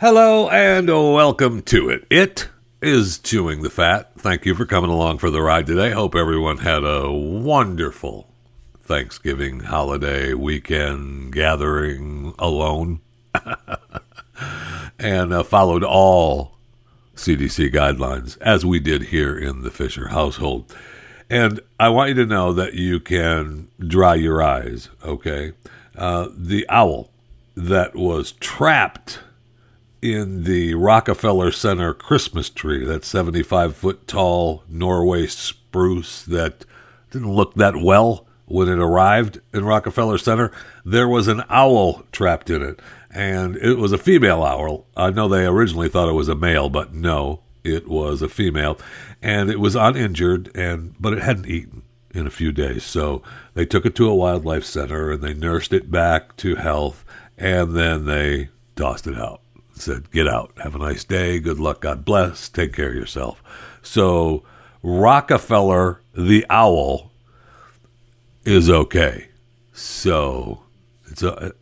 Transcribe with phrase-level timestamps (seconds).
[0.00, 2.06] Hello and welcome to it.
[2.08, 2.48] It
[2.80, 4.12] is Chewing the Fat.
[4.16, 5.90] Thank you for coming along for the ride today.
[5.90, 8.28] Hope everyone had a wonderful
[8.80, 13.00] Thanksgiving holiday weekend gathering alone
[15.00, 16.56] and uh, followed all
[17.16, 20.72] CDC guidelines as we did here in the Fisher household.
[21.28, 25.54] And I want you to know that you can dry your eyes, okay?
[25.96, 27.10] Uh, the owl
[27.56, 29.18] that was trapped
[30.00, 36.64] in the Rockefeller Center Christmas tree, that 75 foot tall Norway spruce that
[37.10, 40.50] didn't look that well when it arrived in Rockefeller Center,
[40.84, 42.80] there was an owl trapped in it.
[43.10, 44.86] And it was a female owl.
[44.96, 48.78] I know they originally thought it was a male, but no, it was a female.
[49.22, 51.82] And it was uninjured, and but it hadn't eaten
[52.14, 52.84] in a few days.
[52.84, 53.22] So
[53.54, 57.04] they took it to a wildlife center and they nursed it back to health,
[57.36, 59.40] and then they tossed it out
[59.80, 60.52] said, Get out.
[60.62, 61.38] Have a nice day.
[61.38, 61.80] Good luck.
[61.80, 62.48] God bless.
[62.48, 63.42] Take care of yourself.
[63.82, 64.42] So
[64.82, 67.12] Rockefeller the owl
[68.44, 69.28] is okay.
[69.72, 70.62] So
[71.06, 71.52] it's a,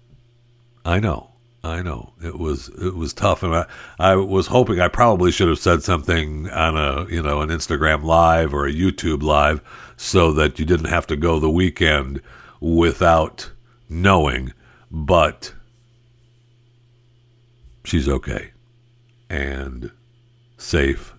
[0.84, 1.31] I know.
[1.62, 3.67] I know it was it was tough, and I,
[3.98, 8.05] I was hoping I probably should have said something on a you know an Instagram
[8.05, 9.61] live or a YouTube live,
[9.97, 12.23] so that you didn't have to go the weekend
[12.61, 13.51] without
[13.89, 14.53] knowing.
[14.92, 15.55] But
[17.87, 18.51] she's okay
[19.31, 19.91] and
[20.59, 21.15] safe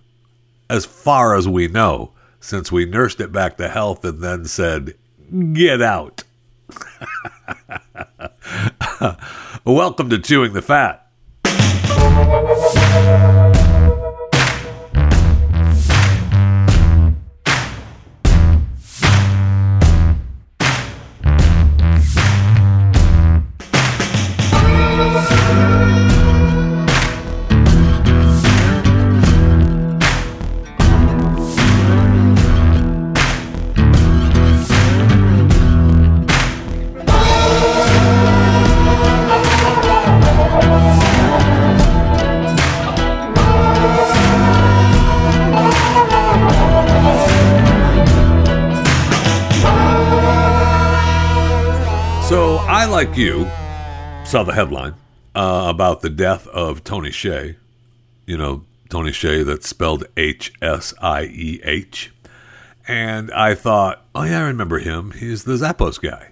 [0.70, 4.94] as far as we know, since we nursed it back to health and then said,
[5.52, 6.24] Get out.
[9.64, 11.06] Welcome to Chewing the Fat.
[53.18, 53.44] You,
[54.24, 54.94] saw the headline
[55.34, 57.56] uh, about the death of Tony Hsieh.
[58.26, 62.12] You know, Tony Hsieh that's spelled H S I E H.
[62.86, 65.10] And I thought, oh, yeah, I remember him.
[65.10, 66.30] He's the Zappos guy.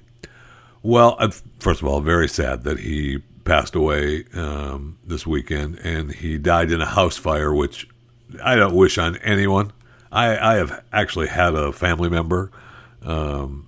[0.82, 6.12] Well, I'm, first of all, very sad that he passed away um, this weekend and
[6.12, 7.88] he died in a house fire, which
[8.42, 9.72] I don't wish on anyone.
[10.12, 12.53] I, I have actually had a family member
[13.03, 13.66] um,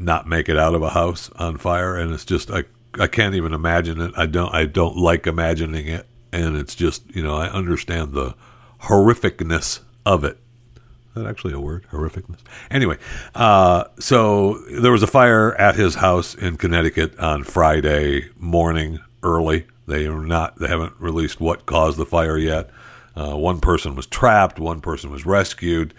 [0.00, 2.64] not make it out of a house on fire, and it's just I
[2.98, 4.12] I can't even imagine it.
[4.16, 8.34] I don't I don't like imagining it, and it's just you know I understand the
[8.82, 10.38] horrificness of it.
[10.76, 11.86] Is that actually a word?
[11.90, 12.38] Horrificness.
[12.70, 12.96] Anyway,
[13.34, 19.66] uh, so there was a fire at his house in Connecticut on Friday morning early.
[19.86, 20.56] They are not.
[20.56, 22.70] They haven't released what caused the fire yet.
[23.16, 24.58] Uh, one person was trapped.
[24.58, 25.92] One person was rescued.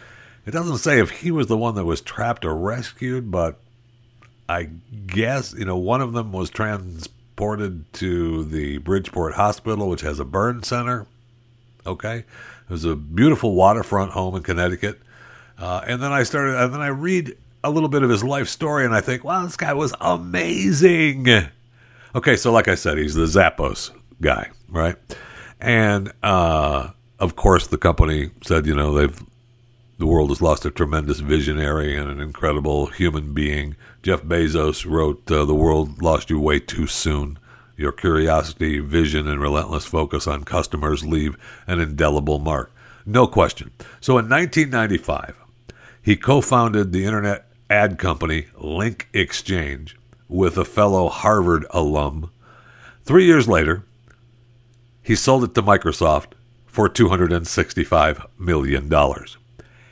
[0.46, 3.60] It doesn't say if he was the one that was trapped or rescued, but
[4.52, 4.70] I
[5.08, 10.26] guess, you know, one of them was transported to the Bridgeport Hospital, which has a
[10.26, 11.08] burn center.
[11.86, 12.18] Okay.
[12.18, 15.00] It was a beautiful waterfront home in Connecticut.
[15.58, 18.50] Uh, and then I started, and then I read a little bit of his life
[18.50, 21.28] story, and I think, wow, this guy was amazing.
[22.14, 24.98] Okay, so like I said, he's the Zappos guy, right?
[25.62, 26.90] And uh,
[27.20, 29.24] of course, the company said, you know, they've
[30.02, 33.76] the world has lost a tremendous visionary and an incredible human being.
[34.02, 37.38] Jeff Bezos wrote, uh, The world lost you way too soon.
[37.78, 42.74] Your curiosity, vision, and relentless focus on customers leave an indelible mark.
[43.06, 43.70] No question.
[44.00, 45.36] So in 1995,
[46.02, 49.96] he co founded the internet ad company Link Exchange
[50.28, 52.32] with a fellow Harvard alum.
[53.04, 53.84] Three years later,
[55.04, 56.32] he sold it to Microsoft
[56.66, 58.90] for $265 million.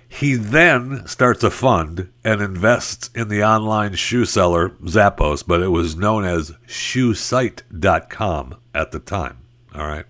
[0.09, 5.67] He then starts a fund and invests in the online shoe seller Zappos, but it
[5.67, 9.37] was known as shoesite.com at the time.
[9.73, 10.05] All right.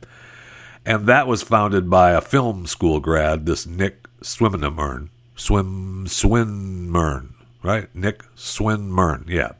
[0.85, 5.09] And that was founded by a film school grad, this Nick Swinmurn.
[5.35, 7.93] Swim Swinmurn, right?
[7.93, 9.51] Nick Swinmurn, yeah.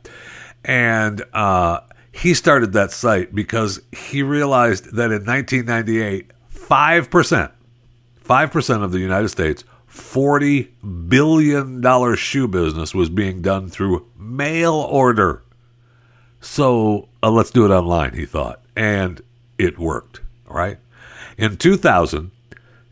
[0.64, 1.80] And uh,
[2.12, 7.52] he started that site because he realized that in 1998, 5%,
[8.24, 10.68] 5% of the United States $40
[11.08, 15.42] billion shoe business was being done through mail order.
[16.40, 18.62] So uh, let's do it online, he thought.
[18.76, 19.20] And
[19.58, 20.20] it worked.
[20.46, 20.78] Right.
[21.36, 22.30] In 2000,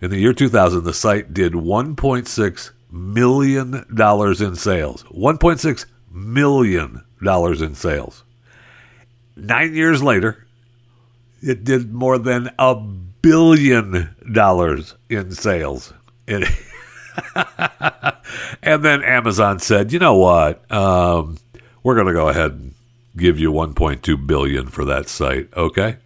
[0.00, 5.03] in the year 2000, the site did 1.6 million dollars in sales.
[5.05, 8.25] 1.6 million dollars in sales.
[9.37, 10.47] Nine years later,
[11.43, 15.93] it did more than a billion dollars in sales.
[16.27, 16.49] It,
[18.62, 20.70] and then Amazon said, "You know what?
[20.70, 21.38] Um,
[21.82, 22.75] we're going to go ahead and
[23.17, 25.97] give you 1.2 billion for that site, okay?"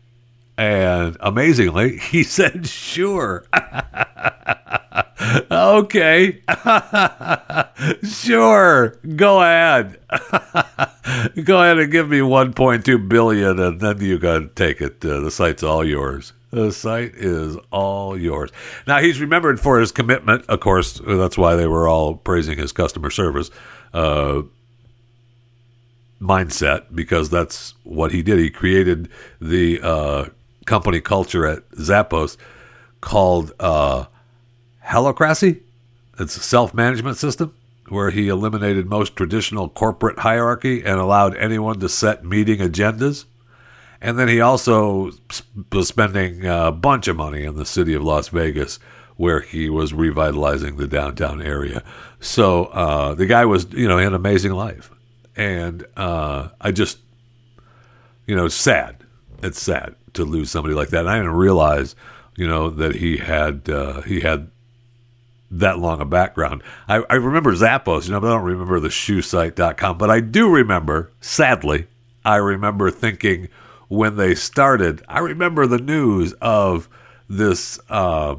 [0.56, 3.44] And amazingly, he said, "Sure."
[5.50, 6.40] okay.
[8.02, 8.88] sure.
[9.16, 9.98] Go ahead.
[11.44, 15.04] Go ahead and give me 1.2 billion and then you can take it.
[15.04, 16.32] Uh, the site's all yours.
[16.52, 18.50] The site is all yours.
[18.86, 20.44] Now he's remembered for his commitment.
[20.50, 23.50] Of course, that's why they were all praising his customer service
[23.94, 24.42] uh,
[26.20, 28.38] mindset because that's what he did.
[28.38, 29.08] He created
[29.40, 30.24] the uh,
[30.66, 32.36] company culture at Zappos
[33.00, 34.04] called uh,
[34.84, 35.60] Holacracy.
[36.18, 37.54] It's a self management system
[37.88, 43.24] where he eliminated most traditional corporate hierarchy and allowed anyone to set meeting agendas.
[44.02, 45.12] And then he also
[45.72, 48.80] was spending a bunch of money in the city of Las Vegas,
[49.16, 51.84] where he was revitalizing the downtown area.
[52.18, 54.90] So uh, the guy was, you know, an amazing life,
[55.36, 56.98] and uh, I just,
[58.26, 58.96] you know, it's sad.
[59.40, 61.00] It's sad to lose somebody like that.
[61.00, 61.94] And I didn't realize,
[62.36, 64.50] you know, that he had uh, he had
[65.52, 66.64] that long a background.
[66.88, 69.96] I, I remember Zappos, you know, but I don't remember the shoesite.com.
[69.96, 71.86] But I do remember, sadly,
[72.24, 73.48] I remember thinking
[73.92, 76.88] when they started, I remember the news of
[77.28, 78.36] this uh,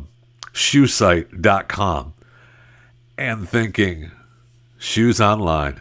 [0.52, 2.14] shoesite.com
[3.20, 4.10] and thinking,
[4.80, 5.80] shoes online.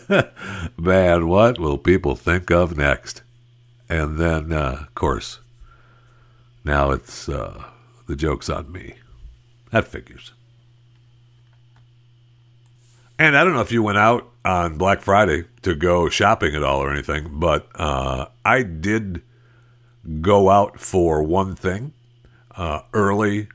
[0.76, 3.22] Man, what will people think of next?
[3.88, 5.38] And then, uh, of course,
[6.64, 7.66] now it's uh,
[8.08, 8.94] the joke's on me.
[9.70, 10.32] That figures.
[13.16, 16.62] And I don't know if you went out on Black Friday to go shopping at
[16.62, 19.20] all or anything, but uh, I did
[20.22, 21.92] go out for one thing
[22.56, 23.48] uh, early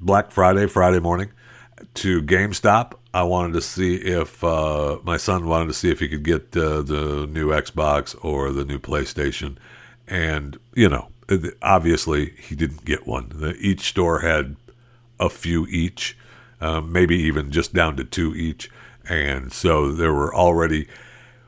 [0.00, 1.32] Black Friday, Friday morning
[1.94, 2.92] to GameStop.
[3.12, 6.56] I wanted to see if uh, my son wanted to see if he could get
[6.56, 9.56] uh, the new Xbox or the new PlayStation.
[10.06, 11.08] And, you know,
[11.60, 13.54] obviously he didn't get one.
[13.58, 14.54] Each store had
[15.18, 16.16] a few each
[16.60, 18.70] um, maybe even just down to two each.
[19.08, 20.88] And so there were already,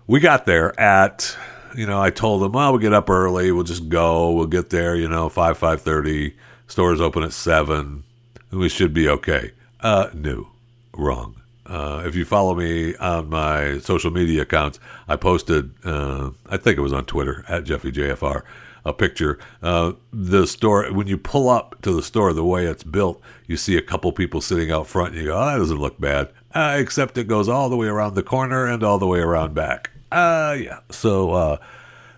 [0.06, 1.36] we got there at,
[1.74, 3.52] you know, I told them, well, we'll get up early.
[3.52, 4.32] We'll just go.
[4.32, 6.34] We'll get there, you know, 5, 5.30.
[6.66, 8.04] Stores open at 7.
[8.50, 9.52] We should be okay.
[9.80, 10.48] Uh, no,
[10.94, 11.36] wrong.
[11.66, 16.78] Uh, if you follow me on my social media accounts, I posted, uh, I think
[16.78, 18.42] it was on Twitter, at JeffyJFR,
[18.84, 19.38] a picture.
[19.62, 23.56] Uh, the store, when you pull up to the store, the way it's built, you
[23.56, 26.30] see a couple people sitting out front, and you go, oh, that doesn't look bad.
[26.54, 29.54] Uh, except it goes all the way around the corner and all the way around
[29.54, 29.90] back.
[30.10, 30.80] Uh, yeah.
[30.90, 31.56] So, uh,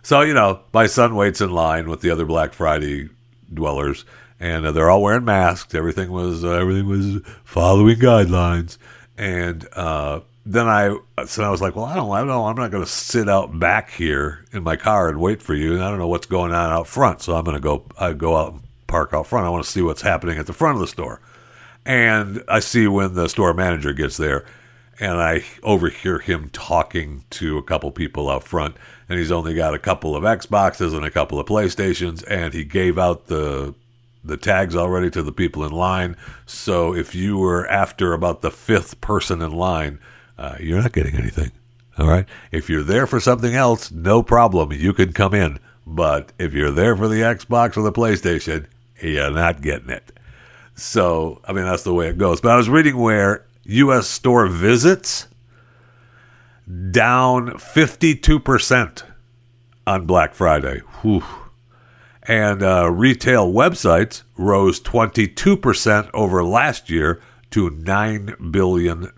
[0.02, 3.08] so you know, my son waits in line with the other Black Friday
[3.52, 4.04] dwellers,
[4.38, 5.74] and uh, they're all wearing masks.
[5.74, 8.78] Everything was uh, everything was following guidelines,
[9.16, 10.96] and uh, then I
[11.26, 13.58] so I was like, well, I don't, I don't I'm not going to sit out
[13.58, 16.52] back here in my car and wait for you, and I don't know what's going
[16.52, 19.46] on out front, so I'm going to go, I go out and park out front.
[19.46, 21.20] I want to see what's happening at the front of the store,
[21.88, 24.44] and I see when the store manager gets there,
[25.00, 28.76] and I overhear him talking to a couple people out front,
[29.08, 32.62] and he's only got a couple of Xboxes and a couple of PlayStations, and he
[32.62, 33.74] gave out the
[34.24, 36.16] the tags already to the people in line.
[36.44, 40.00] So if you were after about the fifth person in line
[40.38, 41.50] uh, you're not getting anything.
[41.98, 42.26] All right.
[42.52, 44.72] If you're there for something else, no problem.
[44.72, 45.58] You can come in.
[45.86, 48.66] But if you're there for the Xbox or the PlayStation,
[49.02, 50.12] you're not getting it.
[50.78, 52.40] So, I mean, that's the way it goes.
[52.40, 54.06] But I was reading where U.S.
[54.06, 55.26] store visits
[56.90, 59.02] down 52%
[59.86, 60.80] on Black Friday.
[61.02, 61.24] Whew.
[62.22, 67.20] And uh, retail websites rose 22% over last year
[67.50, 69.12] to $9 billion.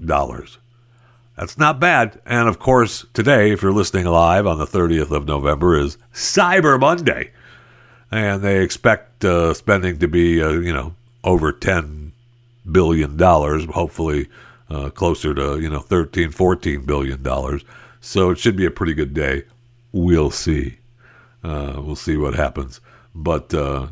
[1.36, 2.20] That's not bad.
[2.24, 6.78] And of course, today, if you're listening live on the 30th of November, is Cyber
[6.78, 7.32] Monday.
[8.10, 12.10] And they expect uh, spending to be, uh, you know, over $10
[12.70, 14.28] billion, hopefully
[14.70, 17.64] uh, closer to, you know, 13, 14 billion dollars.
[18.00, 19.44] So it should be a pretty good day.
[19.92, 20.78] We'll see.
[21.42, 22.80] Uh, we'll see what happens.
[23.14, 23.88] But uh,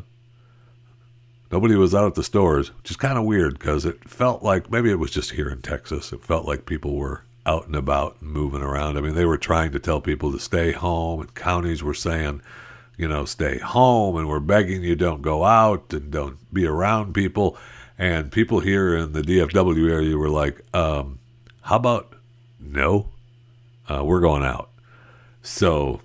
[1.51, 4.71] nobody was out at the stores, which is kind of weird because it felt like
[4.71, 6.13] maybe it was just here in Texas.
[6.13, 8.97] It felt like people were out and about and moving around.
[8.97, 12.41] I mean, they were trying to tell people to stay home, and counties were saying,
[12.99, 17.13] you know, stay home and we're begging you don't go out and don't be around
[17.13, 17.57] people.
[17.97, 21.17] And people here in the DFW area were like, um,
[21.61, 22.13] how about
[22.59, 23.07] no?
[23.87, 24.69] Uh, we're going out.
[25.41, 26.01] So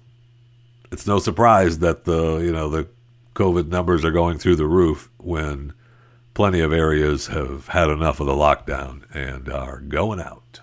[0.92, 2.86] it's no surprise that the, you know, the
[3.34, 5.72] COVID numbers are going through the roof when
[6.32, 10.60] plenty of areas have had enough of the lockdown and are going out.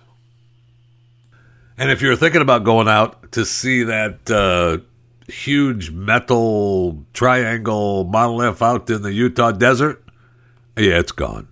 [1.76, 4.82] And if you're thinking about going out to see that uh,
[5.28, 10.04] huge metal triangle monolith out in the Utah desert,
[10.76, 11.48] yeah, it's gone.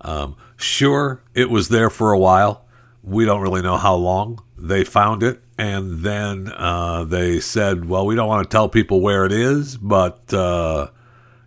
[0.00, 2.64] Um, sure, it was there for a while.
[3.02, 5.40] We don't really know how long they found it.
[5.56, 9.76] And then uh, they said, well, we don't want to tell people where it is,
[9.76, 10.88] but, uh,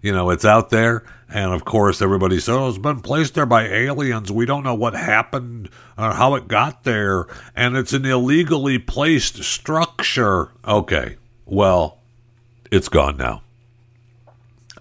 [0.02, 1.06] you know, it's out there.
[1.30, 4.30] And of course, everybody says, oh, it's been placed there by aliens.
[4.30, 7.26] We don't know what happened or how it got there.
[7.56, 10.50] And it's an illegally placed structure.
[10.68, 11.16] Okay.
[11.52, 11.98] Well,
[12.72, 13.42] it's gone now.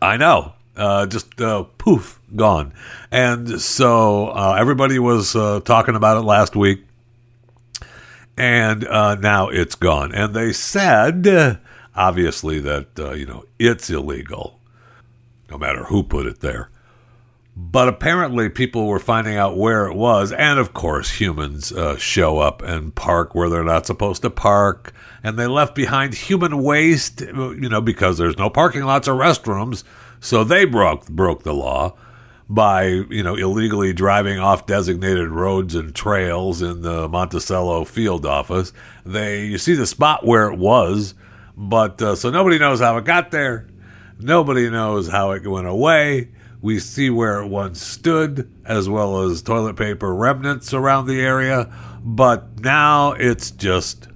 [0.01, 0.53] I know.
[0.77, 2.73] Uh, just uh, poof, gone.
[3.11, 6.85] And so uh, everybody was uh, talking about it last week.
[8.37, 10.15] And uh, now it's gone.
[10.15, 11.59] And they said,
[11.97, 14.61] obviously, that, uh, you know, it's illegal
[15.51, 16.71] no matter who put it there.
[17.63, 22.39] But apparently, people were finding out where it was, and of course, humans uh, show
[22.39, 27.21] up and park where they're not supposed to park, and they left behind human waste,
[27.21, 29.85] you know, because there's no parking lots or restrooms,
[30.21, 31.97] so they broke broke the law
[32.49, 38.73] by you know illegally driving off designated roads and trails in the Monticello field office.
[39.05, 41.13] They you see the spot where it was,
[41.59, 43.67] but uh, so nobody knows how it got there.
[44.19, 46.31] Nobody knows how it went away.
[46.63, 51.73] We see where it once stood, as well as toilet paper remnants around the area,
[52.03, 54.09] but now it's just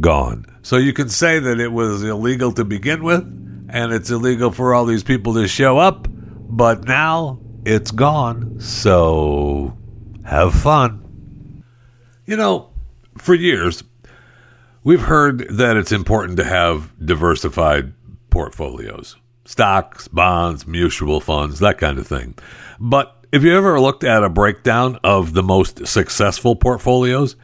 [0.00, 0.46] gone.
[0.62, 3.22] So you can say that it was illegal to begin with,
[3.68, 8.60] and it's illegal for all these people to show up, but now it's gone.
[8.60, 9.76] So
[10.24, 11.64] have fun.
[12.26, 12.70] You know,
[13.18, 13.82] for years,
[14.84, 17.92] we've heard that it's important to have diversified
[18.30, 22.34] portfolios stocks, bonds, mutual funds, that kind of thing.
[22.78, 27.36] But if you ever looked at a breakdown of the most successful portfolios,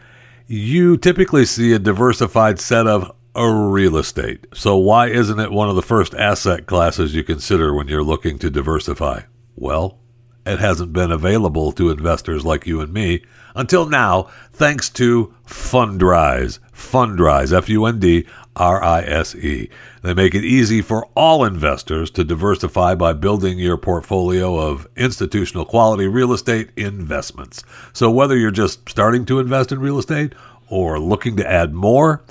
[0.46, 4.46] you typically see a diversified set of real estate.
[4.54, 8.38] So why isn't it one of the first asset classes you consider when you're looking
[8.40, 9.22] to diversify?
[9.54, 9.98] Well,
[10.44, 13.22] it hasn't been available to investors like you and me
[13.58, 16.60] until now, thanks to Fundrise.
[16.72, 18.24] Fundrise, F U N D
[18.58, 19.70] R I S E.
[20.02, 25.64] They make it easy for all investors to diversify by building your portfolio of institutional
[25.64, 27.62] quality real estate investments.
[27.92, 30.34] So, whether you're just starting to invest in real estate
[30.68, 32.22] or looking to add more,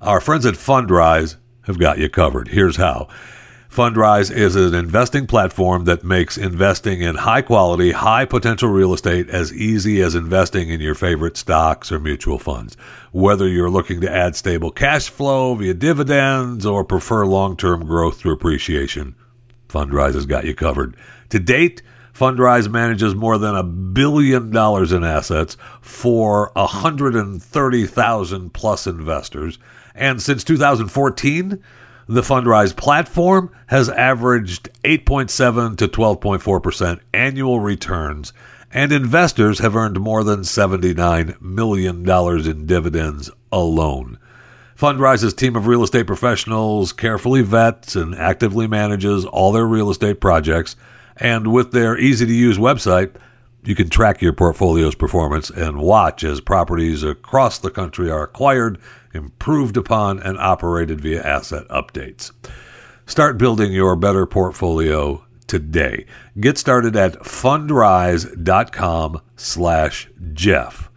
[0.00, 2.48] our friends at Fundrise have got you covered.
[2.48, 3.08] Here's how.
[3.76, 9.28] Fundrise is an investing platform that makes investing in high quality, high potential real estate
[9.28, 12.74] as easy as investing in your favorite stocks or mutual funds.
[13.12, 18.18] Whether you're looking to add stable cash flow via dividends or prefer long term growth
[18.18, 19.14] through appreciation,
[19.68, 20.96] Fundrise has got you covered.
[21.28, 21.82] To date,
[22.14, 29.58] Fundrise manages more than a billion dollars in assets for 130,000 plus investors.
[29.94, 31.62] And since 2014,
[32.08, 38.32] the Fundrise platform has averaged 8.7 to 12.4% annual returns,
[38.72, 42.08] and investors have earned more than $79 million
[42.48, 44.18] in dividends alone.
[44.76, 50.20] Fundrise's team of real estate professionals carefully vets and actively manages all their real estate
[50.20, 50.76] projects,
[51.16, 53.16] and with their easy to use website,
[53.64, 58.78] you can track your portfolio's performance and watch as properties across the country are acquired
[59.16, 62.30] improved upon, and operated via asset updates.
[63.06, 66.06] Start building your better portfolio today.
[66.38, 70.90] Get started at fundrise.com slash Jeff.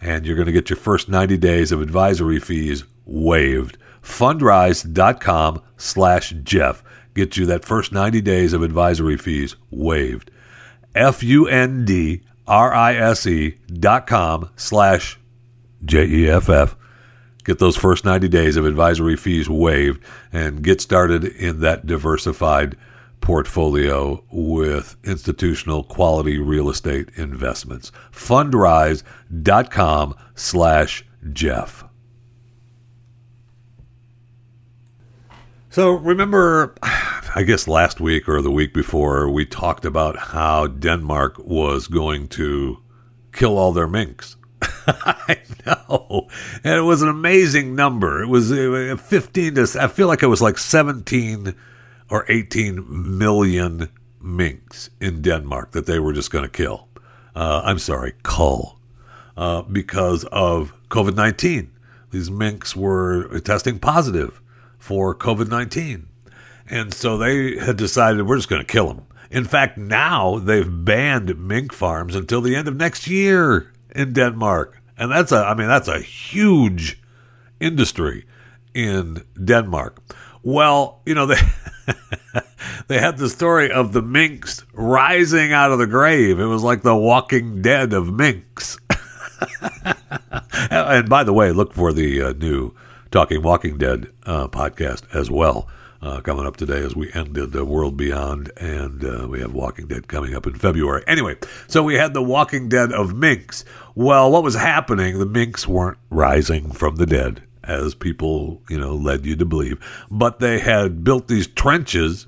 [0.00, 3.78] And you're going to get your first 90 days of advisory fees waived.
[4.02, 6.84] Fundrise.com slash Jeff.
[7.14, 10.30] Get you that first 90 days of advisory fees waived.
[10.94, 15.18] F U N D R I S E dot com slash
[15.84, 16.76] J E F F
[17.46, 22.76] Get those first 90 days of advisory fees waived and get started in that diversified
[23.20, 27.92] portfolio with institutional quality real estate investments.
[28.10, 28.96] Fundrise.com
[30.34, 31.84] slash Jeff.
[35.70, 41.38] So remember, I guess last week or the week before, we talked about how Denmark
[41.38, 42.78] was going to
[43.32, 44.35] kill all their minks.
[44.86, 46.28] I know.
[46.64, 48.22] And it was an amazing number.
[48.22, 51.54] It was 15 to, I feel like it was like 17
[52.10, 53.88] or 18 million
[54.20, 56.88] minks in Denmark that they were just going to kill.
[57.34, 58.78] Uh, I'm sorry, cull,
[59.36, 61.70] uh, because of COVID 19.
[62.10, 64.40] These minks were testing positive
[64.78, 66.08] for COVID 19.
[66.68, 69.06] And so they had decided we're just going to kill them.
[69.30, 74.80] In fact, now they've banned mink farms until the end of next year in Denmark.
[74.98, 77.00] And that's a, I mean, that's a huge
[77.60, 78.24] industry
[78.74, 79.98] in Denmark.
[80.42, 81.40] Well, you know, they,
[82.88, 86.38] they had the story of the minks rising out of the grave.
[86.38, 88.78] It was like the walking dead of minks.
[90.70, 92.74] and by the way, look for the uh, new
[93.10, 95.68] Talking Walking Dead uh, podcast as well
[96.02, 99.86] uh, coming up today as we ended the World Beyond, and uh, we have Walking
[99.86, 101.02] Dead coming up in February.
[101.06, 101.36] Anyway,
[101.68, 103.64] so we had the Walking Dead of minks.
[103.94, 105.18] Well, what was happening?
[105.18, 109.78] The minks weren't rising from the dead, as people you know led you to believe,
[110.10, 112.26] but they had built these trenches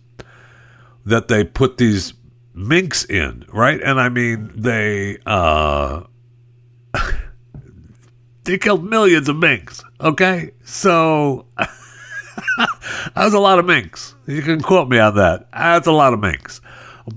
[1.05, 2.15] that they put these
[2.55, 3.81] minks in, right?
[3.83, 6.05] And I mean, they uh,
[8.45, 9.83] they killed millions of minks.
[10.01, 11.47] Okay, so.
[13.15, 14.15] That's a lot of minks.
[14.27, 15.49] You can quote me on that.
[15.53, 16.61] That's a lot of minks.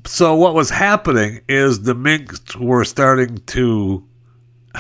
[0.06, 4.06] So what was happening is the minks were starting to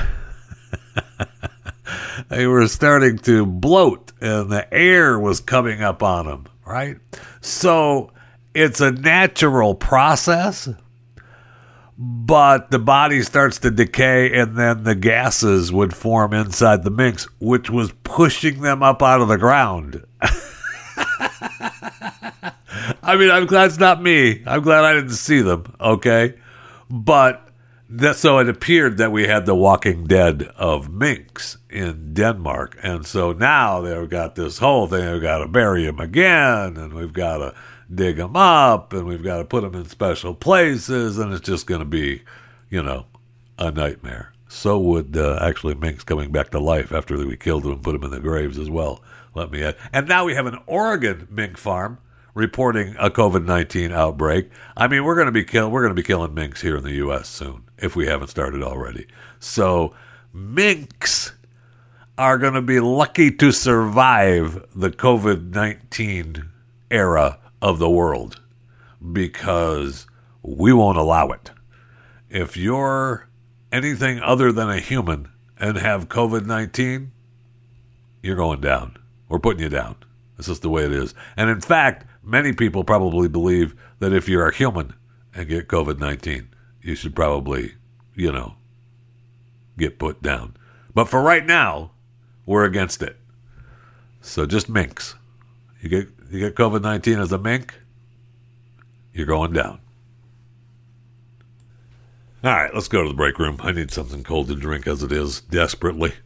[2.29, 6.95] they were starting to bloat and the air was coming up on them, right?
[7.41, 8.11] So
[8.53, 10.69] it's a natural process,
[12.03, 17.27] but the body starts to decay and then the gases would form inside the minks,
[17.39, 20.03] which was pushing them up out of the ground.
[23.03, 24.41] I mean, I'm glad it's not me.
[24.47, 25.75] I'm glad I didn't see them.
[25.79, 26.33] Okay,
[26.89, 27.47] but
[27.87, 33.05] that so it appeared that we had the Walking Dead of minks in Denmark, and
[33.05, 35.11] so now they've got this whole thing.
[35.11, 37.53] We've got to bury them again, and we've got to
[37.93, 41.67] dig them up, and we've got to put them in special places, and it's just
[41.67, 42.23] going to be,
[42.69, 43.05] you know,
[43.57, 44.31] a nightmare.
[44.47, 47.93] So would uh, actually minks coming back to life after we killed them and put
[47.93, 49.01] them in the graves as well.
[49.33, 49.77] Let me add.
[49.93, 51.99] And now we have an Oregon mink farm
[52.33, 54.49] reporting a COVID nineteen outbreak.
[54.75, 56.83] I mean, we're going to be kill we're going to be killing minks here in
[56.83, 57.29] the U.S.
[57.29, 59.07] soon if we haven't started already.
[59.39, 59.93] So
[60.33, 61.31] minks
[62.17, 66.49] are going to be lucky to survive the COVID nineteen
[66.89, 68.41] era of the world
[69.11, 70.07] because
[70.41, 71.51] we won't allow it.
[72.29, 73.27] If you're
[73.71, 77.11] anything other than a human and have COVID 19,
[78.23, 78.97] you're going down.
[79.29, 79.95] We're putting you down.
[80.37, 81.13] This is the way it is.
[81.37, 84.93] And in fact, many people probably believe that if you're a human
[85.33, 86.49] and get COVID 19,
[86.81, 87.75] you should probably,
[88.15, 88.55] you know,
[89.77, 90.55] get put down.
[90.93, 91.91] But for right now,
[92.45, 93.17] we're against it.
[94.21, 95.15] So just minks.
[95.81, 97.73] You get you get COVID nineteen as a mink,
[99.13, 99.79] you're going down.
[102.43, 103.57] All right, let's go to the break room.
[103.61, 106.13] I need something cold to drink as it is, desperately.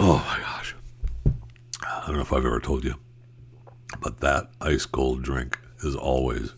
[0.00, 0.76] Oh my gosh.
[1.82, 2.94] I don't know if I've ever told you,
[4.00, 6.54] but that ice cold drink is always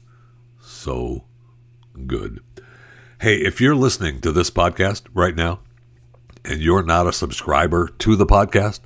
[0.61, 1.25] so
[2.07, 2.43] good.
[3.21, 5.61] Hey, if you're listening to this podcast right now
[6.43, 8.81] and you're not a subscriber to the podcast,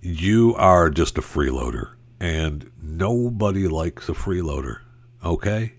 [0.00, 1.92] you are just a freeloader.
[2.18, 4.78] And nobody likes a freeloader.
[5.24, 5.74] Okay?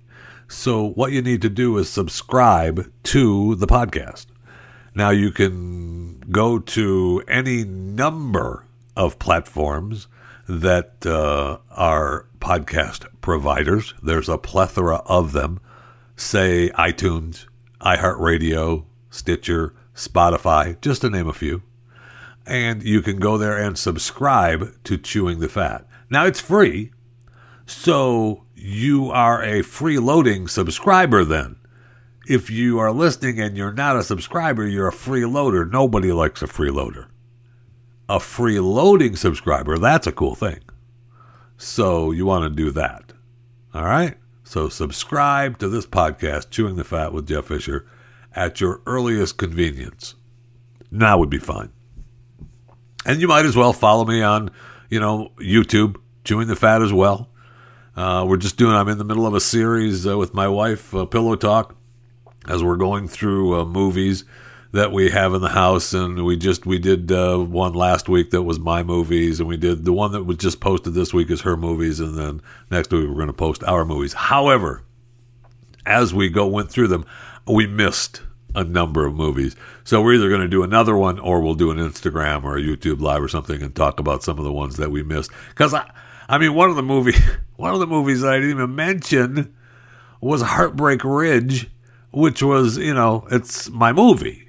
[0.47, 4.27] So, what you need to do is subscribe to the podcast.
[4.95, 10.07] Now, you can go to any number of platforms
[10.47, 13.93] that uh, are podcast providers.
[14.01, 15.59] There's a plethora of them.
[16.15, 17.47] Say iTunes,
[17.81, 21.63] iHeartRadio, Stitcher, Spotify, just to name a few.
[22.45, 25.85] And you can go there and subscribe to Chewing the Fat.
[26.09, 26.91] Now, it's free,
[27.65, 31.55] so you are a freeloading subscriber then.
[32.27, 35.69] If you are listening and you're not a subscriber, you're a freeloader.
[35.69, 37.07] Nobody likes a freeloader.
[38.07, 40.59] A freeloading subscriber, that's a cool thing.
[41.57, 43.13] So you want to do that.
[43.73, 44.17] All right?
[44.51, 47.87] So subscribe to this podcast, Chewing the Fat with Jeff Fisher,
[48.35, 50.15] at your earliest convenience.
[50.91, 51.71] Now would be fine.
[53.05, 54.51] And you might as well follow me on,
[54.89, 57.29] you know, YouTube, Chewing the Fat as well.
[57.95, 60.93] Uh, we're just doing, I'm in the middle of a series uh, with my wife,
[60.93, 61.77] uh, Pillow Talk,
[62.45, 64.25] as we're going through uh, movies
[64.73, 68.31] that we have in the house, and we just we did uh, one last week
[68.31, 71.29] that was my movies, and we did the one that was just posted this week
[71.29, 74.13] is her movies, and then next week we're going to post our movies.
[74.13, 74.83] However,
[75.85, 77.05] as we go went through them,
[77.45, 78.21] we missed
[78.55, 81.71] a number of movies, so we're either going to do another one or we'll do
[81.71, 84.77] an Instagram or a YouTube live or something and talk about some of the ones
[84.77, 85.31] that we missed.
[85.49, 85.89] Because I,
[86.29, 87.17] I mean, one of the movie,
[87.57, 89.53] one of the movies that I didn't even mention
[90.21, 91.69] was Heartbreak Ridge,
[92.11, 94.47] which was you know it's my movie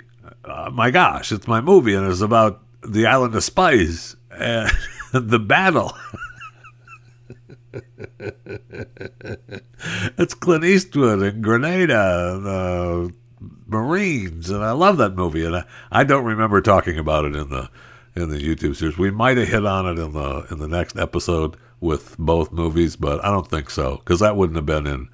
[0.66, 4.70] uh, my gosh, it's my movie, and it's about the island of spies and
[5.12, 5.92] the battle.
[10.18, 13.08] it's Clint Eastwood and Grenada, and, uh,
[13.66, 15.44] Marines, and I love that movie.
[15.44, 17.70] And I, I don't remember talking about it in the
[18.14, 18.98] in the YouTube series.
[18.98, 22.94] We might have hit on it in the in the next episode with both movies,
[22.96, 25.08] but I don't think so because that wouldn't have been in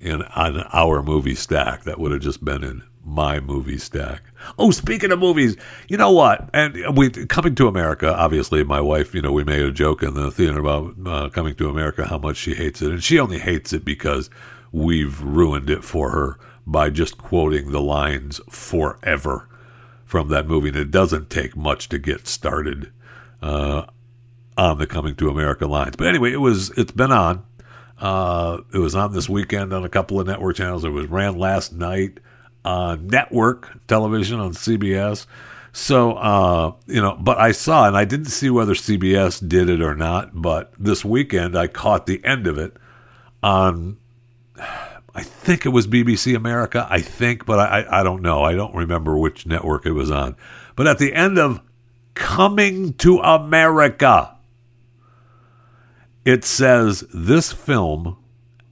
[0.00, 1.84] in on our movie stack.
[1.84, 4.22] That would have just been in my movie stack.
[4.58, 5.56] Oh, speaking of movies,
[5.88, 6.48] you know what?
[6.52, 8.14] And we coming to America.
[8.14, 9.14] Obviously, my wife.
[9.14, 12.18] You know, we made a joke in the theater about uh, coming to America, how
[12.18, 14.30] much she hates it, and she only hates it because
[14.70, 19.48] we've ruined it for her by just quoting the lines forever
[20.04, 20.68] from that movie.
[20.68, 22.92] And it doesn't take much to get started
[23.40, 23.86] uh,
[24.56, 25.96] on the Coming to America lines.
[25.96, 26.70] But anyway, it was.
[26.70, 27.44] It's been on.
[27.98, 30.84] Uh, it was on this weekend on a couple of network channels.
[30.84, 32.18] It was ran last night
[32.64, 35.26] uh, network television on CBS.
[35.72, 39.80] So, uh, you know, but I saw, and I didn't see whether CBS did it
[39.80, 42.76] or not, but this weekend I caught the end of it
[43.42, 43.96] on,
[45.14, 48.42] I think it was BBC America, I think, but I, I don't know.
[48.42, 50.36] I don't remember which network it was on.
[50.76, 51.60] But at the end of
[52.14, 54.36] Coming to America,
[56.24, 58.18] it says this film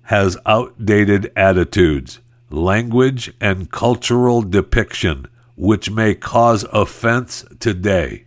[0.03, 2.21] has outdated attitudes
[2.51, 5.27] language, and cultural depiction
[5.61, 8.25] which may cause offense today.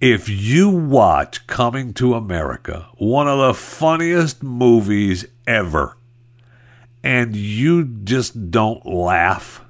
[0.00, 5.96] If you watch Coming to America, one of the funniest movies ever,
[7.04, 9.62] and you just don't laugh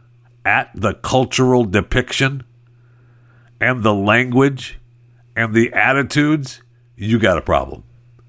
[0.44, 2.44] at the cultural depiction
[3.60, 4.78] and the language
[5.34, 6.62] and the attitudes,
[6.94, 7.82] you got a problem.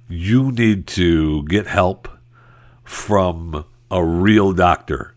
[0.10, 2.08] You need to get help
[2.84, 5.13] from a real doctor.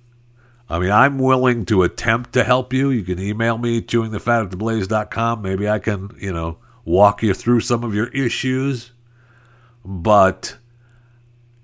[0.68, 2.90] I mean, I'm willing to attempt to help you.
[2.90, 7.94] You can email me, chewingthefat Maybe I can, you know, walk you through some of
[7.94, 8.92] your issues.
[9.85, 10.57] But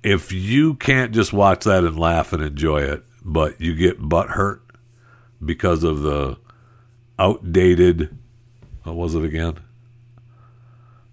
[0.02, 4.30] if you can't just watch that and laugh and enjoy it, but you get butt
[4.30, 4.62] hurt
[5.44, 6.38] because of the
[7.18, 8.16] outdated,
[8.84, 9.58] what was it again?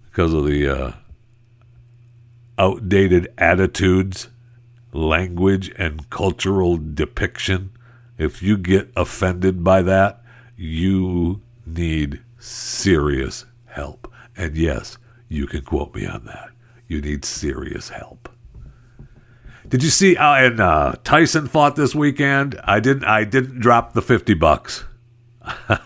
[0.04, 0.92] Because of the uh,
[2.58, 4.28] outdated attitudes
[4.92, 7.70] language and cultural depiction,
[8.18, 10.22] if you get offended by that,
[10.56, 14.12] you need serious help.
[14.36, 14.98] And yes,
[15.28, 16.50] you can quote me on that.
[16.86, 18.28] You need serious help.
[19.68, 20.16] Did you see?
[20.16, 22.60] Uh, and uh, Tyson fought this weekend.
[22.64, 23.04] I didn't.
[23.04, 24.84] I didn't drop the fifty bucks.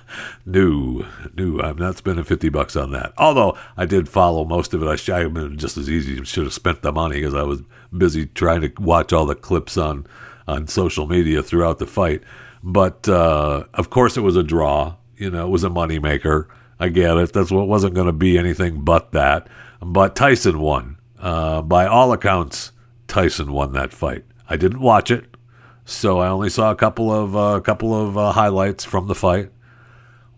[0.46, 3.12] no, no, I'm not spending 50 bucks on that.
[3.16, 4.88] Although I did follow most of it.
[4.88, 6.22] I should have just as easy.
[6.24, 7.62] Should have spent the money because I was
[7.96, 10.06] busy trying to watch all the clips on,
[10.46, 12.22] on social media throughout the fight.
[12.62, 14.96] But uh, of course, it was a draw.
[15.16, 16.46] You know, it was a moneymaker.
[16.80, 17.32] I get it.
[17.32, 19.48] That's what wasn't going to be anything but that.
[19.80, 20.98] But Tyson won.
[21.18, 22.72] Uh, by all accounts,
[23.06, 24.24] Tyson won that fight.
[24.48, 25.36] I didn't watch it.
[25.84, 29.14] So I only saw a couple of a uh, couple of uh, highlights from the
[29.14, 29.50] fight,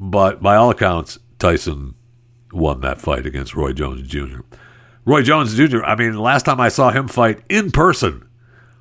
[0.01, 1.95] but by all accounts, Tyson
[2.53, 4.41] won that fight against Roy Jones Jr.
[5.07, 5.83] Roy Jones Jr.
[5.85, 8.29] I mean, last time I saw him fight in person,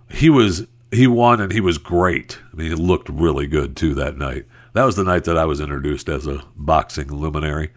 [0.10, 2.40] he was he won and he was great.
[2.52, 4.46] I mean, he looked really good too that night.
[4.74, 7.72] That was the night that I was introduced as a boxing luminary.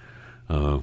[0.49, 0.81] Uh,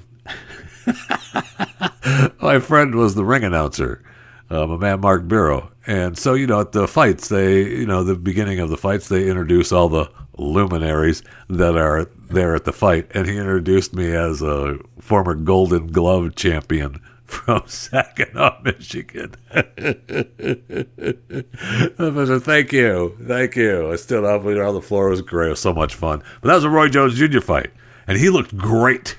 [2.40, 4.02] my friend was the ring announcer
[4.50, 5.70] um, a man Mark Biro.
[5.86, 9.08] And so, you know, at the fights, they, you know, the beginning of the fights,
[9.08, 13.10] they introduce all the luminaries that are there at the fight.
[13.14, 19.34] And he introduced me as a former Golden Glove champion from Saginaw, Michigan.
[22.40, 23.16] thank you.
[23.26, 23.92] Thank you.
[23.92, 25.08] I stood up on the floor.
[25.08, 25.48] It was great.
[25.48, 26.22] It was so much fun.
[26.40, 27.40] But that was a Roy Jones Jr.
[27.40, 27.70] fight.
[28.06, 29.18] And he looked great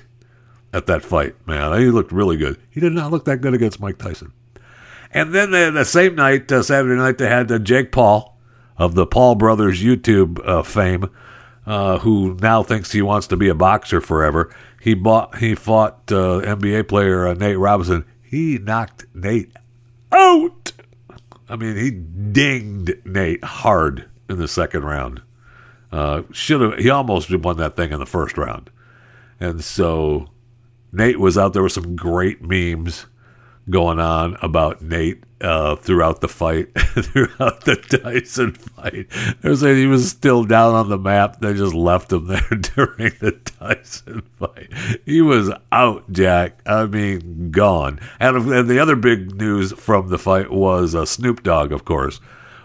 [0.72, 1.78] at that fight, man.
[1.78, 2.58] He looked really good.
[2.70, 4.32] He did not look that good against Mike Tyson.
[5.12, 8.36] And then the, the same night, uh, Saturday night, they had uh, Jake Paul
[8.76, 11.10] of the Paul Brothers YouTube uh, fame,
[11.66, 14.54] uh, who now thinks he wants to be a boxer forever.
[14.80, 18.04] He bought he fought uh, NBA player uh, Nate Robinson.
[18.22, 19.52] He knocked Nate
[20.12, 20.72] out.
[21.48, 25.22] I mean, he dinged Nate hard in the second round.
[25.90, 26.78] Uh, should have.
[26.78, 28.70] He almost won that thing in the first round,
[29.40, 30.28] and so
[30.92, 33.06] Nate was out there with some great memes
[33.70, 39.06] going on about Nate uh, throughout the fight, throughout the Tyson fight.
[39.40, 41.40] They're saying he was still down on the map.
[41.40, 42.40] They just left him there
[42.74, 44.72] during the Tyson fight.
[45.04, 46.60] He was out, Jack.
[46.66, 48.00] I mean, gone.
[48.20, 52.20] And, and the other big news from the fight was uh, Snoop Dogg, of course,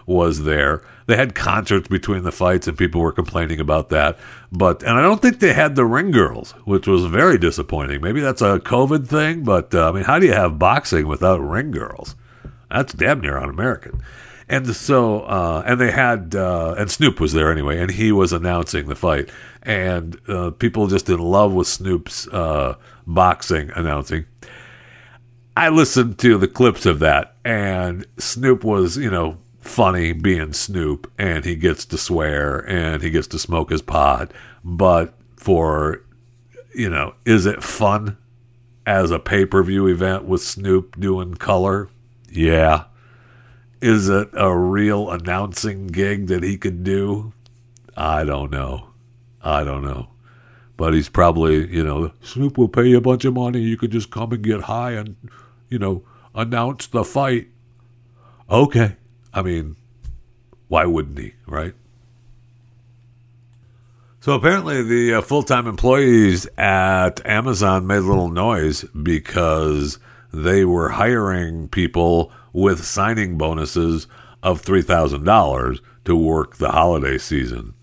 [0.06, 0.82] was there.
[1.06, 4.18] They had concerts between the fights, and people were complaining about that.
[4.50, 8.00] But and I don't think they had the ring girls, which was very disappointing.
[8.00, 11.40] Maybe that's a COVID thing, but uh, I mean, how do you have boxing without
[11.40, 12.16] ring girls?
[12.70, 14.02] That's damn near un-American.
[14.48, 18.32] And so, uh, and they had, uh, and Snoop was there anyway, and he was
[18.32, 19.30] announcing the fight,
[19.62, 24.26] and uh, people just in love with Snoop's uh, boxing announcing.
[25.56, 31.10] I listened to the clips of that, and Snoop was, you know, funny being Snoop,
[31.18, 34.32] and he gets to swear and he gets to smoke his pot.
[34.62, 36.02] But for,
[36.74, 38.18] you know, is it fun
[38.84, 41.88] as a pay per view event with Snoop doing color?
[42.34, 42.84] Yeah.
[43.80, 47.32] Is it a real announcing gig that he could do?
[47.96, 48.88] I don't know.
[49.42, 50.08] I don't know.
[50.76, 53.60] But he's probably, you know, Snoop will pay you a bunch of money.
[53.60, 55.16] You could just come and get high and,
[55.68, 56.02] you know,
[56.34, 57.48] announce the fight.
[58.50, 58.96] Okay.
[59.32, 59.76] I mean,
[60.68, 61.74] why wouldn't he, right?
[64.20, 69.98] So apparently, the uh, full time employees at Amazon made a little noise because
[70.34, 74.06] they were hiring people with signing bonuses
[74.42, 77.74] of $3,000 to work the holiday season.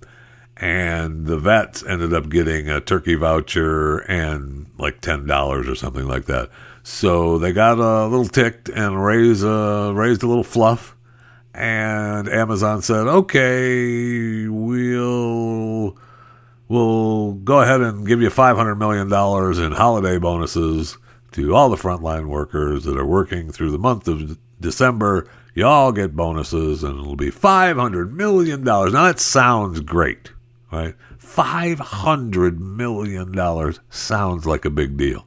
[0.57, 6.25] And the vets ended up getting a turkey voucher and like $10 or something like
[6.25, 6.49] that.
[6.83, 10.95] So they got a little ticked and raised, uh, raised a little fluff
[11.53, 15.97] and Amazon said, "Okay, we'll
[16.67, 20.97] we'll go ahead and give you 500 million dollars in holiday bonuses
[21.32, 25.28] to all the frontline workers that are working through the month of December.
[25.54, 28.94] You all get bonuses, and it'll be 500 million dollars.
[28.94, 30.32] Now that sounds great,
[30.72, 30.96] right?
[31.17, 35.26] 500 million dollars sounds like a big deal.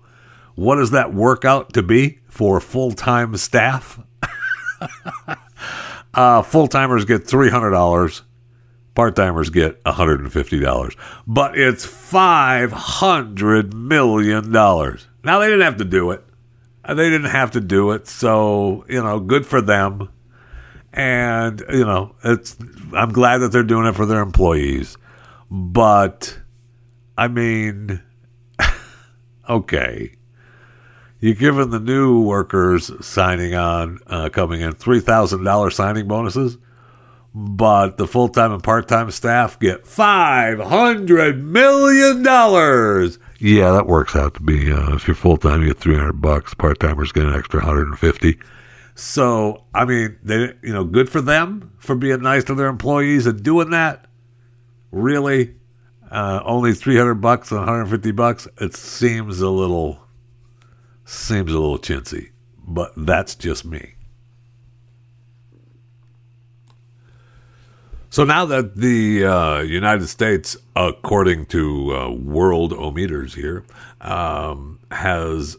[0.54, 4.00] What does that work out to be for full-time staff?
[6.14, 8.22] Uh, Full timers get $300.
[8.94, 10.96] Part timers get $150.
[11.26, 14.52] But it's $500 million.
[15.24, 16.24] Now, they didn't have to do it.
[16.86, 18.06] They didn't have to do it.
[18.06, 20.10] So, you know, good for them.
[20.92, 22.56] And, you know, it's,
[22.92, 24.96] I'm glad that they're doing it for their employees.
[25.50, 26.38] But,
[27.16, 28.02] I mean,
[29.48, 30.16] okay
[31.24, 36.58] you're giving the new workers signing on, uh, coming in, $3,000 signing bonuses,
[37.34, 42.22] but the full time and part time staff get $500 million.
[43.38, 46.54] Yeah, that works out to be, uh, if you're full time, you get 300 bucks,
[46.54, 48.38] part timers get an extra 150
[48.94, 53.26] So, I mean, they, you know, good for them for being nice to their employees
[53.26, 54.06] and doing that.
[54.92, 55.56] Really?
[56.10, 58.46] Uh, only 300 bucks and 150 bucks?
[58.60, 60.00] It seems a little
[61.04, 62.30] seems a little chintzy,
[62.66, 63.94] but that's just me.
[68.14, 73.64] So now that the uh, United States, according to uh, Worldometers here,
[74.00, 75.56] um, has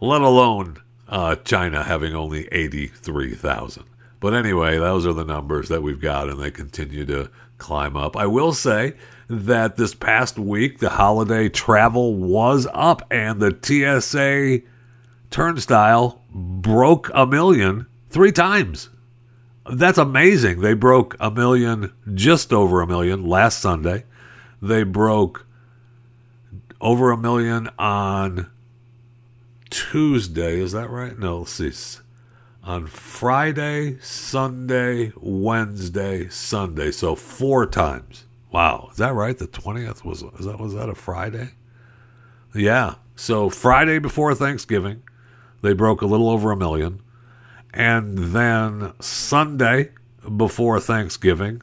[0.00, 3.84] let alone uh, China having only 83,000.
[4.18, 8.16] But anyway, those are the numbers that we've got, and they continue to climb up.
[8.16, 8.94] I will say
[9.28, 14.66] that this past week, the holiday travel was up, and the TSA
[15.30, 18.88] turnstile broke a million three times.
[19.70, 20.60] That's amazing.
[20.60, 24.04] They broke a million, just over a million last Sunday.
[24.62, 25.46] They broke
[26.80, 28.50] over a million on
[29.70, 30.60] Tuesday.
[30.60, 31.18] Is that right?
[31.18, 32.00] No, let's see.
[32.62, 36.90] on Friday, Sunday, Wednesday, Sunday.
[36.90, 38.24] So four times.
[38.50, 39.36] Wow, is that right?
[39.38, 41.50] The twentieth was is that was that a Friday?
[42.54, 42.96] Yeah.
[43.14, 45.02] So Friday before Thanksgiving,
[45.62, 47.00] they broke a little over a million,
[47.72, 49.90] and then Sunday
[50.36, 51.62] before Thanksgiving,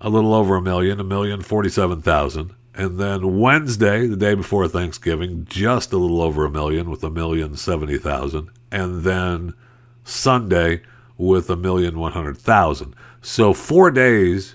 [0.00, 2.54] a little over a million, a million forty-seven thousand.
[2.74, 7.10] And then Wednesday, the day before Thanksgiving, just a little over a million with a
[7.10, 8.50] million seventy thousand.
[8.70, 9.54] And then
[10.04, 10.82] Sunday
[11.16, 12.94] with a million one hundred thousand.
[13.20, 14.54] So four days